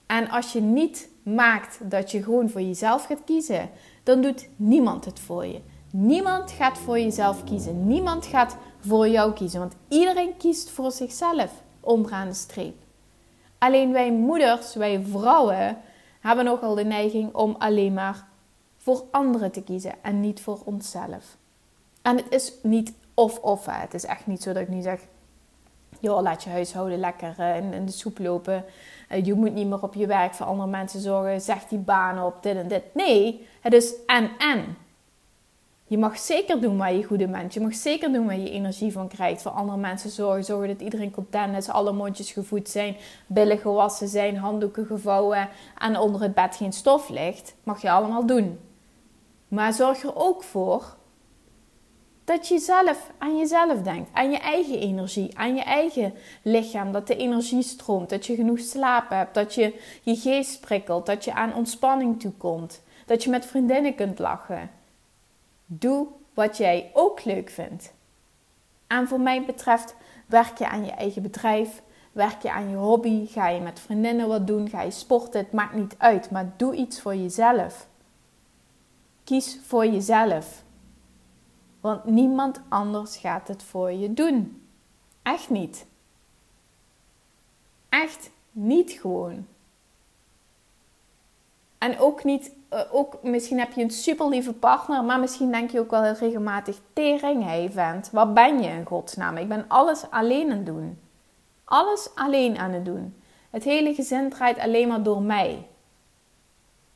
En 0.09 0.29
als 0.29 0.51
je 0.51 0.61
niet 0.61 1.09
maakt 1.23 1.79
dat 1.83 2.11
je 2.11 2.23
gewoon 2.23 2.49
voor 2.49 2.61
jezelf 2.61 3.05
gaat 3.05 3.23
kiezen, 3.25 3.69
dan 4.03 4.21
doet 4.21 4.49
niemand 4.55 5.05
het 5.05 5.19
voor 5.19 5.45
je. 5.45 5.61
Niemand 5.91 6.51
gaat 6.51 6.77
voor 6.77 6.99
jezelf 6.99 7.43
kiezen. 7.43 7.87
Niemand 7.87 8.25
gaat 8.25 8.57
voor 8.79 9.07
jou 9.07 9.33
kiezen. 9.33 9.59
Want 9.59 9.75
iedereen 9.87 10.37
kiest 10.37 10.69
voor 10.69 10.91
zichzelf 10.91 11.51
onderaan 11.79 12.27
de 12.27 12.33
streep. 12.33 12.75
Alleen 13.57 13.91
wij 13.91 14.11
moeders, 14.11 14.75
wij 14.75 15.03
vrouwen, 15.09 15.77
hebben 16.19 16.45
nogal 16.45 16.75
de 16.75 16.85
neiging 16.85 17.33
om 17.33 17.55
alleen 17.59 17.93
maar 17.93 18.27
voor 18.77 19.03
anderen 19.11 19.51
te 19.51 19.63
kiezen 19.63 19.93
en 20.01 20.19
niet 20.19 20.41
voor 20.41 20.59
onszelf. 20.63 21.37
En 22.01 22.17
het 22.17 22.29
is 22.29 22.53
niet 22.63 22.93
of-of. 23.13 23.65
Het 23.65 23.93
is 23.93 24.05
echt 24.05 24.27
niet 24.27 24.41
zo 24.41 24.53
dat 24.53 24.61
ik 24.61 24.69
nu 24.69 24.81
zeg: 24.81 25.01
joh, 25.99 26.21
laat 26.21 26.43
je 26.43 26.49
huishouden 26.49 26.99
lekker 26.99 27.33
eh, 27.37 27.57
in, 27.57 27.85
de 27.85 27.91
soep 27.91 28.19
lopen. 28.19 28.65
Eh, 29.07 29.25
je 29.25 29.33
moet 29.33 29.53
niet 29.53 29.67
meer 29.67 29.83
op 29.83 29.93
je 29.93 30.07
werk 30.07 30.33
voor 30.33 30.45
andere 30.45 30.69
mensen 30.69 30.99
zorgen. 30.99 31.41
Zeg 31.41 31.63
die 31.63 31.79
baan 31.79 32.23
op, 32.23 32.43
dit 32.43 32.55
en 32.55 32.67
dit. 32.67 32.83
Nee, 32.93 33.47
het 33.61 33.73
is 33.73 33.93
en-en. 34.05 34.77
Je 35.89 35.97
mag 35.97 36.17
zeker 36.17 36.61
doen 36.61 36.77
waar 36.77 36.93
je 36.93 37.03
goede 37.03 37.27
bent. 37.27 37.53
Je 37.53 37.61
mag 37.61 37.73
zeker 37.73 38.11
doen 38.11 38.25
waar 38.25 38.37
je 38.37 38.51
energie 38.51 38.91
van 38.91 39.07
krijgt. 39.07 39.41
Voor 39.41 39.51
andere 39.51 39.77
mensen 39.77 40.09
zorgen. 40.09 40.43
Zorgen 40.43 40.67
dat 40.67 40.81
iedereen 40.81 41.11
content 41.11 41.57
is. 41.57 41.69
Alle 41.69 41.91
mondjes 41.91 42.31
gevoed 42.31 42.69
zijn. 42.69 42.95
Billen 43.27 43.57
gewassen 43.57 44.07
zijn. 44.07 44.37
Handdoeken 44.37 44.85
gevouwen. 44.85 45.49
En 45.77 45.97
onder 45.97 46.21
het 46.21 46.33
bed 46.33 46.55
geen 46.55 46.73
stof 46.73 47.09
ligt. 47.09 47.55
Mag 47.63 47.81
je 47.81 47.91
allemaal 47.91 48.25
doen. 48.25 48.59
Maar 49.47 49.73
zorg 49.73 50.03
er 50.03 50.15
ook 50.15 50.43
voor 50.43 50.97
dat 52.29 52.47
je 52.47 52.59
zelf 52.59 53.11
aan 53.17 53.37
jezelf 53.37 53.81
denkt, 53.81 54.09
aan 54.13 54.31
je 54.31 54.37
eigen 54.37 54.79
energie, 54.79 55.37
aan 55.37 55.55
je 55.55 55.63
eigen 55.63 56.13
lichaam. 56.41 56.91
Dat 56.91 57.07
de 57.07 57.15
energie 57.15 57.61
stroomt, 57.61 58.09
dat 58.09 58.25
je 58.25 58.35
genoeg 58.35 58.59
slaap 58.59 59.09
hebt, 59.09 59.33
dat 59.33 59.53
je 59.53 59.79
je 60.01 60.15
geest 60.15 60.61
prikkelt, 60.61 61.05
dat 61.05 61.25
je 61.25 61.33
aan 61.33 61.53
ontspanning 61.53 62.19
toekomt, 62.19 62.81
dat 63.05 63.23
je 63.23 63.29
met 63.29 63.45
vriendinnen 63.45 63.95
kunt 63.95 64.19
lachen. 64.19 64.69
Doe 65.65 66.07
wat 66.33 66.57
jij 66.57 66.91
ook 66.93 67.23
leuk 67.23 67.49
vindt. 67.49 67.93
En 68.87 69.07
voor 69.07 69.21
mij 69.21 69.45
betreft, 69.45 69.95
werk 70.25 70.57
je 70.57 70.67
aan 70.67 70.85
je 70.85 70.91
eigen 70.91 71.21
bedrijf, 71.21 71.81
werk 72.11 72.41
je 72.41 72.51
aan 72.51 72.69
je 72.69 72.75
hobby, 72.75 73.27
ga 73.27 73.47
je 73.47 73.61
met 73.61 73.79
vriendinnen 73.79 74.27
wat 74.27 74.47
doen, 74.47 74.69
ga 74.69 74.81
je 74.81 74.91
sporten, 74.91 75.39
het 75.39 75.51
maakt 75.51 75.75
niet 75.75 75.95
uit, 75.97 76.31
maar 76.31 76.53
doe 76.57 76.75
iets 76.75 77.01
voor 77.01 77.15
jezelf. 77.15 77.87
Kies 79.23 79.59
voor 79.63 79.85
jezelf. 79.85 80.63
Want 81.79 82.05
niemand 82.05 82.61
anders 82.69 83.17
gaat 83.17 83.47
het 83.47 83.63
voor 83.63 83.91
je 83.91 84.13
doen. 84.13 84.67
Echt 85.23 85.49
niet. 85.49 85.85
Echt 87.89 88.31
niet 88.51 88.91
gewoon. 88.91 89.47
En 91.77 91.99
ook 91.99 92.23
niet, 92.23 92.51
eh, 92.69 92.81
ook, 92.91 93.23
misschien 93.23 93.59
heb 93.59 93.73
je 93.73 93.81
een 93.81 93.91
super 93.91 94.27
lieve 94.27 94.53
partner, 94.53 95.03
maar 95.03 95.19
misschien 95.19 95.51
denk 95.51 95.71
je 95.71 95.79
ook 95.79 95.91
wel 95.91 96.03
heel 96.03 96.13
regelmatig: 96.13 96.79
tering, 96.93 97.43
hey 97.43 97.71
vent, 97.71 98.09
wat 98.11 98.33
ben 98.33 98.61
je 98.61 98.69
in 98.69 98.85
godsnaam? 98.85 99.37
Ik 99.37 99.47
ben 99.47 99.65
alles 99.67 100.09
alleen 100.09 100.51
aan 100.51 100.57
het 100.57 100.65
doen. 100.65 100.99
Alles 101.63 102.09
alleen 102.15 102.57
aan 102.57 102.71
het 102.71 102.85
doen. 102.85 103.21
Het 103.49 103.63
hele 103.63 103.93
gezin 103.93 104.29
draait 104.29 104.59
alleen 104.59 104.87
maar 104.87 105.03
door 105.03 105.21
mij. 105.21 105.67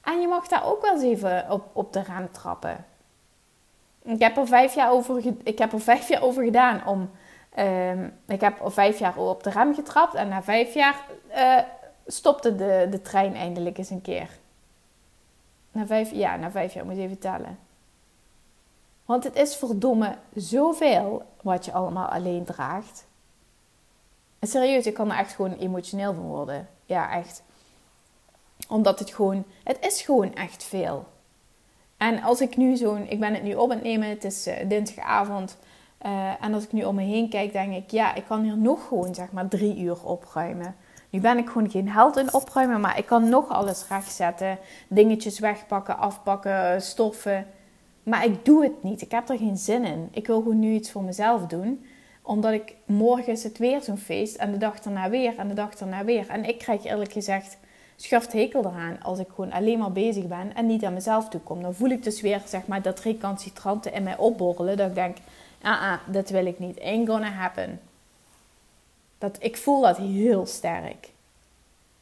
En 0.02 0.22
je 0.22 0.28
mag 0.28 0.48
daar 0.48 0.66
ook 0.66 0.82
wel 0.82 0.94
eens 0.94 1.04
even 1.04 1.46
op, 1.50 1.70
op 1.74 1.94
de 1.94 2.02
rem 2.02 2.32
trappen. 2.32 2.86
Ik 4.04 4.20
heb 4.20 4.38
er 4.38 4.48
vijf 4.48 4.76
jaar 4.76 4.92
over, 4.92 5.22
ik 5.44 5.58
heb 5.58 5.74
er 5.74 5.82
vijf 5.82 6.08
jaar 6.08 6.22
over 6.22 6.44
gedaan 6.44 6.88
om. 6.88 7.10
Uh, 7.58 8.04
ik 8.28 8.42
heb 8.42 8.62
er 8.62 8.72
vijf 8.72 9.00
jaar 9.00 9.18
op 9.18 9.44
de 9.44 9.50
rem 9.50 9.74
getrapt 9.74 10.14
en 10.14 10.28
na 10.28 10.44
vijf 10.44 10.74
jaar 10.74 11.06
uh, 11.36 11.60
stopte 12.08 12.56
de, 12.56 12.88
de 12.90 13.02
trein 13.02 13.36
eindelijk 13.36 13.78
eens 13.78 13.90
een 13.90 14.02
keer. 14.02 14.30
Na 15.72 15.86
vijf, 15.86 16.12
ja, 16.12 16.36
na 16.36 16.52
vijf 16.52 16.74
jaar 16.74 16.86
moet 16.86 16.96
je 16.96 17.02
even 17.02 17.20
tellen. 17.20 17.60
Want 19.06 19.24
het 19.24 19.36
is 19.36 19.56
verdomme 19.56 20.16
zoveel 20.34 21.24
wat 21.42 21.66
je 21.66 21.72
allemaal 21.72 22.08
alleen 22.08 22.46
draagt. 22.46 23.06
En 24.40 24.48
serieus, 24.48 24.86
ik 24.86 24.94
kan 24.94 25.12
er 25.12 25.18
echt 25.18 25.34
gewoon 25.34 25.54
emotioneel 25.54 26.14
van 26.14 26.24
worden. 26.24 26.70
Ja, 26.86 27.12
echt. 27.12 27.44
Omdat 28.68 29.00
het 29.00 29.10
gewoon, 29.10 29.46
het 29.64 29.78
is 29.86 30.02
gewoon 30.02 30.34
echt 30.34 30.64
veel. 30.64 31.06
En 32.04 32.24
als 32.24 32.42
ik 32.42 32.58
nu 32.58 32.76
zo'n, 32.76 33.06
ik 33.10 33.20
ben 33.20 33.34
het 33.34 33.44
nu 33.44 33.54
op 33.54 33.70
het 33.70 33.84
nemen, 33.84 34.10
het 34.10 34.24
is 34.24 34.48
uh, 34.48 34.54
dinsdagavond. 34.68 35.58
Uh, 36.06 36.44
en 36.44 36.54
als 36.54 36.64
ik 36.64 36.72
nu 36.72 36.84
om 36.84 36.96
me 36.96 37.02
heen 37.02 37.30
kijk, 37.30 37.52
denk 37.52 37.74
ik, 37.74 37.92
ja, 37.92 38.16
ik 38.16 38.24
kan 38.28 38.44
hier 38.44 38.58
nog 38.58 38.88
gewoon 38.88 39.16
zeg 39.16 39.32
maar 39.32 39.48
drie 39.48 39.78
uur 39.78 40.06
opruimen. 40.06 40.76
Nu 41.10 41.20
ben 41.20 41.38
ik 41.38 41.48
gewoon 41.48 41.70
geen 41.70 41.90
held 41.90 42.18
in 42.18 42.34
opruimen, 42.34 42.80
maar 42.80 42.98
ik 42.98 43.06
kan 43.06 43.30
nog 43.30 43.50
alles 43.50 43.88
rechtzetten. 43.88 44.58
Dingetjes 44.88 45.40
wegpakken, 45.40 45.98
afpakken, 45.98 46.82
stoffen. 46.82 47.46
Maar 48.04 48.26
ik 48.26 48.46
doe 48.46 48.64
het 48.64 48.84
niet. 48.84 49.02
Ik 49.02 49.12
heb 49.12 49.30
er 49.30 49.38
geen 49.38 49.58
zin 49.58 49.84
in. 49.84 50.08
Ik 50.12 50.28
wil 50.28 50.42
gewoon 50.42 50.60
nu 50.60 50.74
iets 50.74 50.92
voor 50.92 51.04
mezelf 51.04 51.46
doen. 51.46 51.86
Omdat 52.22 52.52
ik 52.52 52.76
morgen 52.86 53.32
is 53.32 53.44
het 53.44 53.58
weer 53.58 53.82
zo'n 53.82 53.98
feest. 53.98 54.36
En 54.36 54.52
de 54.52 54.58
dag 54.58 54.80
daarna 54.80 55.10
weer. 55.10 55.38
En 55.38 55.48
de 55.48 55.54
dag 55.54 55.76
daarna 55.76 56.04
weer. 56.04 56.30
En 56.30 56.44
ik 56.44 56.58
krijg 56.58 56.84
eerlijk 56.84 57.12
gezegd 57.12 57.58
schuft 58.04 58.34
hekel 58.34 58.66
eraan 58.66 59.02
als 59.02 59.20
ik 59.20 59.28
gewoon 59.36 59.52
alleen 59.52 59.80
maar 59.80 59.92
bezig 59.92 60.28
ben 60.28 60.56
en 60.56 60.66
niet 60.66 60.84
aan 60.84 60.94
mezelf 60.94 61.30
toe 61.30 61.42
kom. 61.42 61.62
Dan 61.62 61.74
voel 61.74 61.90
ik 61.90 62.04
dus 62.04 62.22
weer 62.22 62.42
zeg 62.46 62.68
maar, 62.68 62.82
dat 62.82 63.00
recalcitranten 63.00 63.94
in 63.94 64.04
mij 64.04 64.18
opborrelen. 64.18 64.78
Dat 64.78 64.88
ik 64.88 64.96
denk, 64.96 65.18
ah, 65.62 65.82
ah, 65.82 66.00
dat 66.08 66.30
wil 66.30 66.46
ik 66.46 66.60
niet. 66.60 66.80
Ain't 66.82 67.10
gonna 67.10 67.30
happen. 67.30 67.82
Dat, 69.18 69.38
ik 69.40 69.58
voel 69.58 69.82
dat 69.82 69.98
heel 69.98 70.46
sterk. 70.46 71.12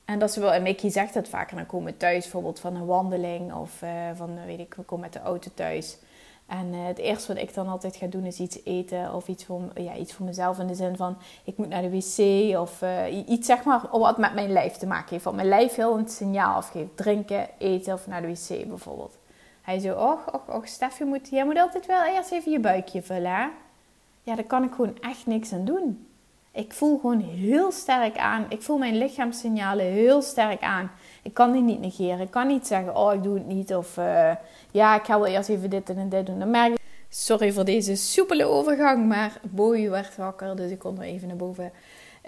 En 0.06 0.20
dat 0.20 0.30
is 0.30 0.36
wel, 0.36 0.54
en 0.54 0.64
Mickey 0.64 0.90
zegt 0.90 1.14
het 1.14 1.30
vaker, 1.30 1.56
dan 1.56 1.66
komen 1.66 1.92
we 1.92 1.98
thuis 1.98 2.22
bijvoorbeeld 2.22 2.60
van 2.60 2.76
een 2.76 2.86
wandeling 2.86 3.54
of 3.54 3.82
uh, 3.82 3.90
van, 4.16 4.46
weet 4.46 4.60
ik, 4.60 4.74
we 4.74 4.82
komen 4.82 5.06
met 5.06 5.14
de 5.14 5.22
auto 5.22 5.52
thuis. 5.54 5.98
En 6.60 6.74
uh, 6.74 6.86
het 6.86 6.98
eerste 6.98 7.34
wat 7.34 7.44
ik 7.44 7.54
dan 7.54 7.68
altijd 7.68 7.96
ga 7.96 8.08
doen 8.08 8.26
is 8.26 8.40
iets 8.40 8.60
eten 8.64 9.14
of 9.14 9.28
iets 9.28 9.46
voor, 9.46 9.62
ja, 9.76 9.96
iets 9.96 10.14
voor 10.14 10.26
mezelf. 10.26 10.60
In 10.60 10.68
de 10.68 10.76
zin 10.76 10.96
van, 10.96 11.18
ik 11.44 11.58
moet 11.58 11.70
naar 11.70 11.82
de 11.82 11.90
wc 11.90 12.58
of 12.60 12.82
uh, 12.82 13.30
iets 13.30 13.48
zeg 13.48 13.64
maar 13.64 13.82
wat 13.92 14.18
met 14.18 14.34
mijn 14.34 14.52
lijf 14.52 14.74
te 14.74 14.86
maken 14.86 15.10
heeft. 15.10 15.24
Wat 15.24 15.34
mijn 15.34 15.48
lijf 15.48 15.76
heel 15.76 15.98
een 15.98 16.10
signaal 16.10 16.56
afgeeft. 16.56 16.98
Drinken, 16.98 17.48
eten 17.58 17.94
of 17.94 18.08
naar 18.08 18.22
de 18.22 18.28
wc 18.28 18.68
bijvoorbeeld. 18.68 19.18
Hij 19.62 19.80
zo, 19.80 19.94
och, 19.94 20.34
och, 20.34 20.56
och, 20.56 20.68
Stef, 20.68 20.98
je 20.98 21.06
moet, 21.06 21.30
jij 21.30 21.46
moet 21.46 21.58
altijd 21.58 21.86
wel 21.86 22.04
eerst 22.04 22.32
even 22.32 22.52
je 22.52 22.60
buikje 22.60 23.02
vullen, 23.02 23.36
hè? 23.36 23.48
Ja, 24.24 24.36
daar 24.36 24.44
kan 24.44 24.64
ik 24.64 24.72
gewoon 24.72 24.98
echt 25.02 25.26
niks 25.26 25.54
aan 25.54 25.66
doen. 25.66 26.08
Ik 26.52 26.74
voel 26.74 27.00
gewoon 27.00 27.20
heel 27.20 27.72
sterk 27.72 28.18
aan. 28.18 28.46
Ik 28.50 28.62
voel 28.62 28.78
mijn 28.78 28.98
lichaamssignalen 28.98 29.86
heel 29.86 30.22
sterk 30.22 30.62
aan. 30.62 30.92
Ik 31.22 31.34
kan 31.34 31.52
die 31.52 31.62
niet 31.62 31.80
negeren. 31.80 32.20
Ik 32.20 32.32
kan 32.32 32.48
niet 32.48 32.68
zeggen, 32.68 32.96
oh, 32.96 33.14
ik 33.14 33.24
doe 33.24 33.34
het 33.34 33.48
niet. 33.48 33.76
Of 33.76 33.98
uh, 33.98 34.32
ja, 34.72 34.96
ik 34.96 35.06
ga 35.06 35.20
wel 35.20 35.28
eerst 35.28 35.50
even 35.50 35.70
dit 35.70 35.90
en 35.90 36.10
dit 36.10 36.26
doen. 36.26 36.40
Dan 36.40 36.50
merk 36.50 36.72
ik... 36.72 36.80
Sorry 37.10 37.52
voor 37.54 37.66
deze 37.66 37.96
soepele 37.96 38.46
overgang, 38.46 39.08
maar 39.08 39.40
Bowie 39.50 39.90
werd 39.90 40.16
wakker, 40.16 40.56
dus 40.56 40.72
ik 40.72 40.80
kon 40.80 40.98
er 40.98 41.04
even 41.04 41.28
naar 41.28 41.38
boven. 41.38 41.72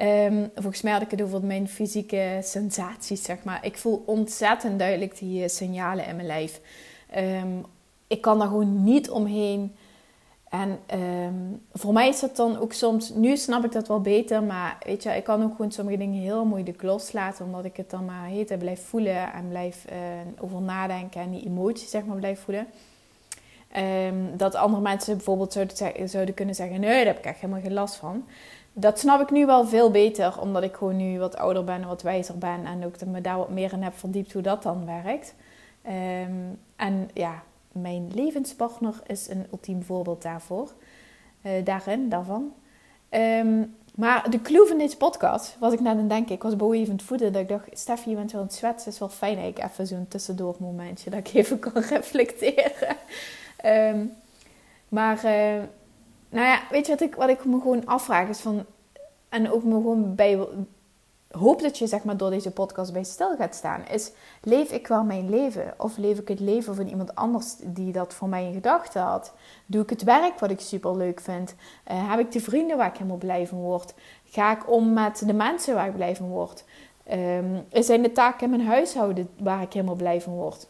Um, 0.02 0.52
volgens 0.56 0.82
mij 0.82 0.92
had 0.92 1.02
ik 1.02 1.12
het 1.12 1.22
over 1.22 1.44
mijn 1.44 1.68
fysieke 1.68 2.40
sensaties, 2.42 3.24
zeg 3.24 3.44
maar. 3.44 3.66
Ik 3.66 3.78
voel 3.78 4.04
ontzettend 4.06 4.80
duidelijk 4.80 5.18
die 5.18 5.50
signalen 5.50 6.06
in 6.06 6.16
mijn 6.16 6.28
lijf. 6.28 6.62
Um, 7.18 7.66
ik 8.08 8.22
kan 8.22 8.40
daar 8.40 8.48
gewoon 8.48 8.84
niet 8.84 9.10
omheen. 9.10 9.76
En 10.54 10.80
um, 11.00 11.62
voor 11.72 11.94
mij 11.94 12.08
is 12.08 12.22
het 12.22 12.36
dan 12.36 12.60
ook 12.60 12.74
soms, 12.74 13.10
nu 13.10 13.38
snap 13.38 13.64
ik 13.66 13.72
dat 13.72 13.88
wel 13.88 14.02
beter, 14.02 14.44
maar 14.44 14.78
weet 14.86 15.04
je, 15.04 15.10
ik 15.10 15.24
kan 15.24 15.44
ook 15.44 15.56
gewoon 15.56 15.72
sommige 15.72 15.98
dingen 15.98 16.22
heel 16.22 16.46
moeilijk 16.46 16.82
loslaten, 16.82 17.46
omdat 17.46 17.66
ik 17.66 17.78
het 17.78 17.90
dan 17.90 18.06
maar 18.06 18.26
heet 18.26 18.58
blijf 18.58 18.86
voelen 18.86 19.34
en 19.34 19.48
blijf 19.50 19.86
uh, 19.92 20.44
over 20.44 20.62
nadenken 20.62 21.22
en 21.22 21.32
die 21.32 21.46
emoties 21.46 21.90
zeg 21.90 22.06
maar 22.06 22.18
blijf 22.18 22.40
voelen. 22.40 22.68
Um, 24.08 24.38
dat 24.38 24.56
andere 24.56 24.82
mensen 24.82 25.16
bijvoorbeeld 25.16 25.54
zouden, 26.06 26.34
kunnen 26.34 26.56
zeggen, 26.56 26.80
nee, 26.80 26.98
daar 26.98 27.06
heb 27.14 27.18
ik 27.18 27.26
echt 27.26 27.40
helemaal 27.40 27.62
geen 27.62 27.74
last 27.74 27.96
van. 27.96 28.26
Dat 28.74 29.00
snap 29.00 29.22
ik 29.22 29.32
nu 29.32 29.46
wel 29.46 29.66
veel 29.66 29.92
beter, 29.92 30.40
omdat 30.42 30.64
ik 30.64 30.76
gewoon 30.76 30.96
nu 30.96 31.20
wat 31.20 31.38
ouder 31.38 31.64
ben 31.64 31.82
en 31.82 31.88
wat 31.88 32.02
wijzer 32.02 32.38
ben 32.38 32.66
en 32.66 32.86
ook 32.86 33.00
dat 33.00 33.10
me 33.10 33.22
daar 33.22 33.38
wat 33.38 33.50
meer 33.50 33.74
in 33.74 33.84
heb 33.84 33.98
verdiept 33.98 34.34
hoe 34.34 34.42
dat 34.42 34.64
dan 34.64 34.86
werkt. 34.86 35.36
Um, 35.86 36.60
en 36.76 37.10
ja, 37.14 37.44
mijn 37.74 38.12
levenspartner 38.14 39.02
is 39.08 39.30
een 39.30 39.46
ultiem 39.52 39.84
voorbeeld 39.84 40.22
daarvoor. 40.22 40.74
Uh, 41.46 41.52
daarin, 41.64 42.10
daarvan. 42.10 42.54
Um, 43.10 43.76
maar 43.96 44.30
de 44.30 44.42
clue 44.42 44.68
van 44.68 44.78
deze 44.78 44.98
podcast, 44.98 45.56
was 45.60 45.74
ik 45.74 45.80
net 45.80 45.92
aan 45.92 45.98
het 45.98 46.10
denken, 46.10 46.36
ik 46.36 46.44
was 46.44 46.56
boven 46.56 46.78
even 46.78 46.94
het 46.94 47.04
voeden, 47.04 47.34
dat 47.34 47.42
ik 47.42 47.48
dacht, 47.48 47.68
Steffi, 47.72 48.10
je 48.10 48.16
bent 48.16 48.32
wel 48.32 48.42
aan 48.42 48.48
het 48.48 48.56
zwetsen, 48.56 48.92
is 48.92 49.00
wel 49.00 49.10
fijn 49.10 49.36
dat 49.36 49.46
ik 49.46 49.64
even 49.64 49.88
zo'n 49.88 50.08
tussendoor 50.08 50.56
momentje, 50.60 51.10
dat 51.10 51.20
ik 51.20 51.34
even 51.44 51.60
kan 51.60 51.82
reflecteren. 51.82 52.96
um, 53.66 54.14
maar, 54.90 55.16
uh, 55.16 55.64
nou 56.30 56.48
ja, 56.48 56.62
weet 56.72 56.86
je 56.86 56.92
wat 56.92 57.02
ik, 57.02 57.16
wat 57.16 57.30
ik 57.30 57.46
me 57.46 57.62
gewoon 57.62 57.86
afvraag 57.86 58.30
is 58.30 58.40
van, 58.40 58.66
en 59.30 59.52
ook 59.52 59.64
me 59.64 59.74
gewoon 59.74 60.16
bij 60.16 60.48
hoop 61.40 61.62
dat 61.62 61.78
je 61.78 61.88
zeg 61.88 62.04
maar, 62.04 62.18
door 62.18 62.30
deze 62.30 62.52
podcast 62.52 62.94
bij 62.94 63.04
stil 63.04 63.36
gaat 63.36 63.56
staan, 63.56 63.88
is: 63.88 64.12
leef 64.42 64.72
ik 64.72 64.88
wel 64.88 65.04
mijn 65.04 65.30
leven? 65.30 65.74
Of 65.78 65.98
leef 65.98 66.20
ik 66.20 66.28
het 66.28 66.40
leven 66.40 66.76
van 66.76 66.88
iemand 66.88 67.16
anders 67.16 67.56
die 67.64 67.92
dat 67.92 68.14
voor 68.14 68.28
mij 68.28 68.46
in 68.46 68.54
gedachten 68.54 69.02
had? 69.02 69.34
Doe 69.66 69.84
ik 69.84 69.90
het 69.90 70.04
werk 70.04 70.40
wat 70.40 70.50
ik 70.50 70.60
super 70.60 70.98
leuk 70.98 71.20
vind? 71.20 71.56
Uh, 71.92 72.10
heb 72.10 72.20
ik 72.20 72.32
de 72.32 72.40
vrienden 72.40 72.78
waar 72.78 72.88
ik 72.88 72.98
helemaal 72.98 73.18
blij 73.18 73.48
van 73.48 73.58
word? 73.58 73.94
Ga 74.26 74.52
ik 74.52 74.72
om 74.72 74.94
met 74.94 75.24
de 75.26 75.34
mensen 75.34 75.76
waar 75.76 75.88
ik 75.88 75.96
blij 75.96 76.16
van 76.16 76.28
word? 76.28 76.64
Um, 77.12 77.66
zijn 77.70 78.02
de 78.02 78.12
taken 78.12 78.44
in 78.44 78.50
mijn 78.50 78.70
huishouden 78.70 79.30
waar 79.38 79.62
ik 79.62 79.74
helemaal 79.74 79.96
blij 79.96 80.22
van 80.22 80.34
word? 80.34 80.68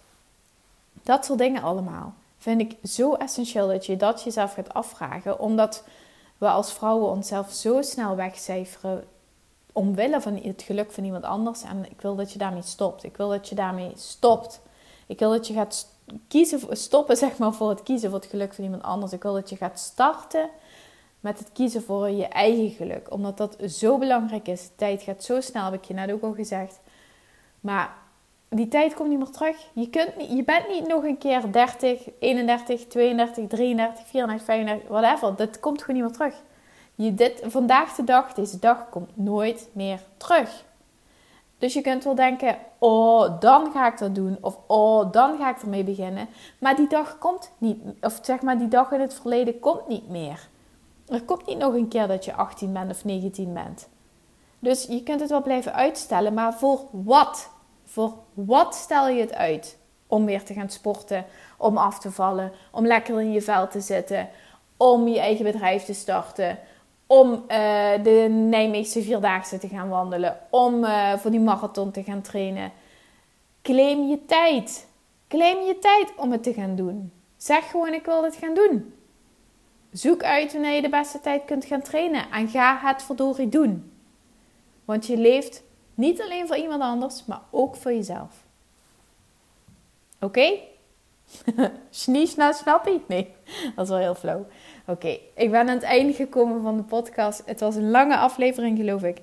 Dat 1.03 1.25
soort 1.25 1.39
dingen 1.39 1.61
allemaal. 1.61 2.13
Vind 2.37 2.61
ik 2.61 2.75
zo 2.83 3.13
essentieel 3.13 3.67
dat 3.67 3.85
je 3.85 3.97
dat 3.97 4.23
jezelf 4.23 4.53
gaat 4.53 4.73
afvragen, 4.73 5.39
omdat 5.39 5.83
we 6.37 6.47
als 6.47 6.73
vrouwen 6.73 7.09
onszelf 7.09 7.51
zo 7.51 7.81
snel 7.81 8.15
wegcijferen 8.15 9.03
omwille 9.73 10.21
van 10.21 10.35
het 10.35 10.61
geluk 10.61 10.91
van 10.91 11.03
iemand 11.03 11.23
anders. 11.23 11.63
En 11.63 11.85
ik 11.89 12.01
wil 12.01 12.15
dat 12.15 12.31
je 12.31 12.39
daarmee 12.39 12.61
stopt. 12.61 13.03
Ik 13.03 13.17
wil 13.17 13.29
dat 13.29 13.49
je 13.49 13.55
daarmee 13.55 13.91
stopt. 13.95 14.61
Ik 15.07 15.19
wil 15.19 15.31
dat 15.31 15.47
je 15.47 15.53
gaat 15.53 15.87
kiezen, 16.27 16.77
stoppen 16.77 17.17
zeg 17.25 17.37
maar, 17.37 17.53
voor 17.53 17.69
het 17.69 17.83
kiezen 17.83 18.09
voor 18.09 18.19
het 18.19 18.29
geluk 18.29 18.53
van 18.53 18.63
iemand 18.63 18.83
anders. 18.83 19.11
Ik 19.11 19.23
wil 19.23 19.33
dat 19.33 19.49
je 19.49 19.55
gaat 19.55 19.79
starten 19.79 20.49
met 21.19 21.39
het 21.39 21.49
kiezen 21.53 21.83
voor 21.83 22.09
je 22.09 22.27
eigen 22.27 22.69
geluk. 22.69 23.11
Omdat 23.11 23.37
dat 23.37 23.57
zo 23.67 23.97
belangrijk 23.97 24.47
is. 24.47 24.69
Tijd 24.75 25.01
gaat 25.01 25.23
zo 25.23 25.41
snel, 25.41 25.65
heb 25.65 25.73
ik 25.73 25.83
je 25.83 25.93
net 25.93 26.11
ook 26.11 26.23
al 26.23 26.33
gezegd. 26.33 26.79
Maar 27.59 27.95
die 28.49 28.67
tijd 28.67 28.93
komt 28.93 29.09
niet 29.09 29.17
meer 29.17 29.29
terug. 29.29 29.57
Je, 29.73 29.89
kunt 29.89 30.17
niet, 30.17 30.31
je 30.31 30.43
bent 30.43 30.67
niet 30.67 30.87
nog 30.87 31.03
een 31.03 31.17
keer 31.17 31.51
30, 31.51 32.09
31, 32.19 32.87
32, 32.87 33.47
33, 33.47 34.07
34, 34.07 34.45
35, 34.45 34.87
whatever. 34.87 35.35
Dat 35.35 35.59
komt 35.59 35.81
gewoon 35.81 35.95
niet 35.95 36.05
meer 36.05 36.17
terug. 36.17 36.41
Je 36.95 37.13
dit, 37.13 37.41
vandaag 37.45 37.95
de 37.95 38.03
dag, 38.03 38.33
deze 38.33 38.59
dag 38.59 38.89
komt 38.89 39.17
nooit 39.17 39.69
meer 39.73 39.99
terug. 40.17 40.63
Dus 41.57 41.73
je 41.73 41.81
kunt 41.81 42.03
wel 42.03 42.15
denken, 42.15 42.57
oh, 42.77 43.39
dan 43.39 43.71
ga 43.71 43.87
ik 43.87 43.97
dat 43.97 44.15
doen. 44.15 44.37
Of 44.41 44.57
oh, 44.67 45.11
dan 45.11 45.37
ga 45.37 45.49
ik 45.49 45.61
ermee 45.61 45.83
beginnen. 45.83 46.27
Maar 46.59 46.75
die 46.75 46.87
dag 46.87 47.17
komt 47.17 47.51
niet, 47.57 47.77
of 48.01 48.19
zeg 48.21 48.41
maar, 48.41 48.57
die 48.57 48.67
dag 48.67 48.91
in 48.91 48.99
het 48.99 49.13
verleden 49.13 49.59
komt 49.59 49.87
niet 49.87 50.09
meer. 50.09 50.47
Er 51.07 51.23
komt 51.23 51.45
niet 51.45 51.57
nog 51.57 51.73
een 51.73 51.87
keer 51.87 52.07
dat 52.07 52.25
je 52.25 52.33
18 52.33 52.73
bent 52.73 52.91
of 52.91 53.05
19 53.05 53.53
bent. 53.53 53.87
Dus 54.59 54.85
je 54.85 55.03
kunt 55.03 55.19
het 55.19 55.29
wel 55.29 55.41
blijven 55.41 55.73
uitstellen, 55.73 56.33
maar 56.33 56.53
voor 56.53 56.79
wat? 56.91 57.49
Voor 57.85 58.13
wat 58.33 58.75
stel 58.75 59.07
je 59.07 59.21
het 59.21 59.33
uit? 59.33 59.77
Om 60.07 60.25
weer 60.25 60.43
te 60.43 60.53
gaan 60.53 60.69
sporten, 60.69 61.25
om 61.57 61.77
af 61.77 61.99
te 61.99 62.11
vallen, 62.11 62.51
om 62.71 62.87
lekker 62.87 63.21
in 63.21 63.31
je 63.31 63.41
vel 63.41 63.67
te 63.67 63.81
zitten, 63.81 64.29
om 64.77 65.07
je 65.07 65.19
eigen 65.19 65.43
bedrijf 65.43 65.83
te 65.83 65.93
starten, 65.93 66.59
om 67.19 67.31
uh, 67.31 67.37
de 68.03 68.27
Nijmeegse 68.29 69.01
Vierdaagse 69.01 69.57
te 69.57 69.67
gaan 69.67 69.89
wandelen, 69.89 70.37
om 70.49 70.83
uh, 70.83 71.13
voor 71.17 71.31
die 71.31 71.39
marathon 71.39 71.91
te 71.91 72.03
gaan 72.03 72.21
trainen. 72.21 72.71
Claim 73.61 74.07
je 74.07 74.25
tijd. 74.25 74.87
Claim 75.27 75.61
je 75.61 75.79
tijd 75.79 76.13
om 76.17 76.31
het 76.31 76.43
te 76.43 76.53
gaan 76.53 76.75
doen. 76.75 77.11
Zeg 77.37 77.69
gewoon, 77.69 77.93
ik 77.93 78.05
wil 78.05 78.21
dit 78.21 78.35
gaan 78.35 78.53
doen. 78.53 78.93
Zoek 79.91 80.23
uit 80.23 80.53
wanneer 80.53 80.75
je 80.75 80.81
de 80.81 80.89
beste 80.89 81.19
tijd 81.19 81.45
kunt 81.45 81.65
gaan 81.65 81.81
trainen 81.81 82.31
en 82.31 82.47
ga 82.47 82.79
het 82.81 83.03
verdorie 83.03 83.49
doen. 83.49 83.91
Want 84.85 85.05
je 85.05 85.17
leeft 85.17 85.63
niet 85.93 86.21
alleen 86.21 86.47
voor 86.47 86.57
iemand 86.57 86.81
anders, 86.81 87.25
maar 87.25 87.41
ook 87.51 87.75
voor 87.75 87.93
jezelf. 87.93 88.45
Oké? 90.19 90.51
Okay? 91.47 92.53
snappie? 92.53 93.03
Nee, 93.07 93.33
dat 93.75 93.85
is 93.85 93.89
wel 93.89 93.97
heel 93.97 94.15
flauw. 94.15 94.45
Oké, 94.87 95.17
ik 95.35 95.51
ben 95.51 95.59
aan 95.59 95.67
het 95.67 95.83
einde 95.83 96.13
gekomen 96.13 96.61
van 96.61 96.77
de 96.77 96.83
podcast. 96.83 97.41
Het 97.45 97.59
was 97.59 97.75
een 97.75 97.91
lange 97.91 98.17
aflevering, 98.17 98.77
geloof 98.77 99.03
ik. 99.03 99.21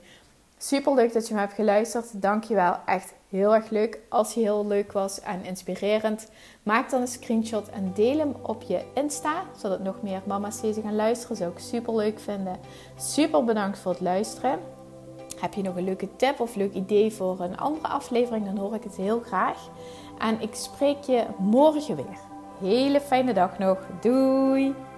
Super 0.59 0.95
leuk 0.95 1.13
dat 1.13 1.29
je 1.29 1.35
me 1.35 1.41
hebt 1.41 1.53
geluisterd. 1.53 2.23
Dankjewel. 2.23 2.77
Echt 2.87 3.15
heel 3.29 3.55
erg 3.55 3.71
leuk. 3.71 4.01
Als 4.09 4.35
hij 4.35 4.43
heel 4.43 4.67
leuk 4.67 4.93
was 4.93 5.21
en 5.21 5.45
inspirerend, 5.45 6.31
maak 6.63 6.91
dan 6.91 7.01
een 7.01 7.07
screenshot 7.07 7.69
en 7.69 7.93
deel 7.95 8.19
hem 8.19 8.35
op 8.43 8.63
je 8.63 8.83
Insta, 8.95 9.43
zodat 9.57 9.81
nog 9.81 10.03
meer 10.03 10.23
mama's 10.25 10.61
deze 10.61 10.81
gaan 10.81 10.97
luisteren. 10.97 11.37
Zou 11.37 11.51
ik 11.51 11.59
super 11.59 11.95
leuk 11.95 12.21
vinden. 12.21 12.57
Super 12.97 13.45
bedankt 13.45 13.79
voor 13.79 13.93
het 13.93 14.01
luisteren. 14.01 14.59
Heb 15.41 15.55
je 15.55 15.63
nog 15.63 15.77
een 15.77 15.85
leuke 15.85 16.17
tip 16.17 16.41
of 16.41 16.55
leuk 16.55 16.75
idee 16.75 17.13
voor 17.13 17.41
een 17.41 17.59
andere 17.59 17.89
aflevering, 17.89 18.45
dan 18.45 18.57
hoor 18.57 18.75
ik 18.75 18.83
het 18.83 18.97
heel 18.97 19.21
graag. 19.21 19.69
En 20.19 20.41
ik 20.41 20.55
spreek 20.55 21.03
je 21.03 21.25
morgen 21.39 21.97
weer. 21.97 22.19
Hele 22.61 23.01
fijne 23.01 23.33
dag 23.33 23.59
nog. 23.59 23.79
Doei! 24.01 24.90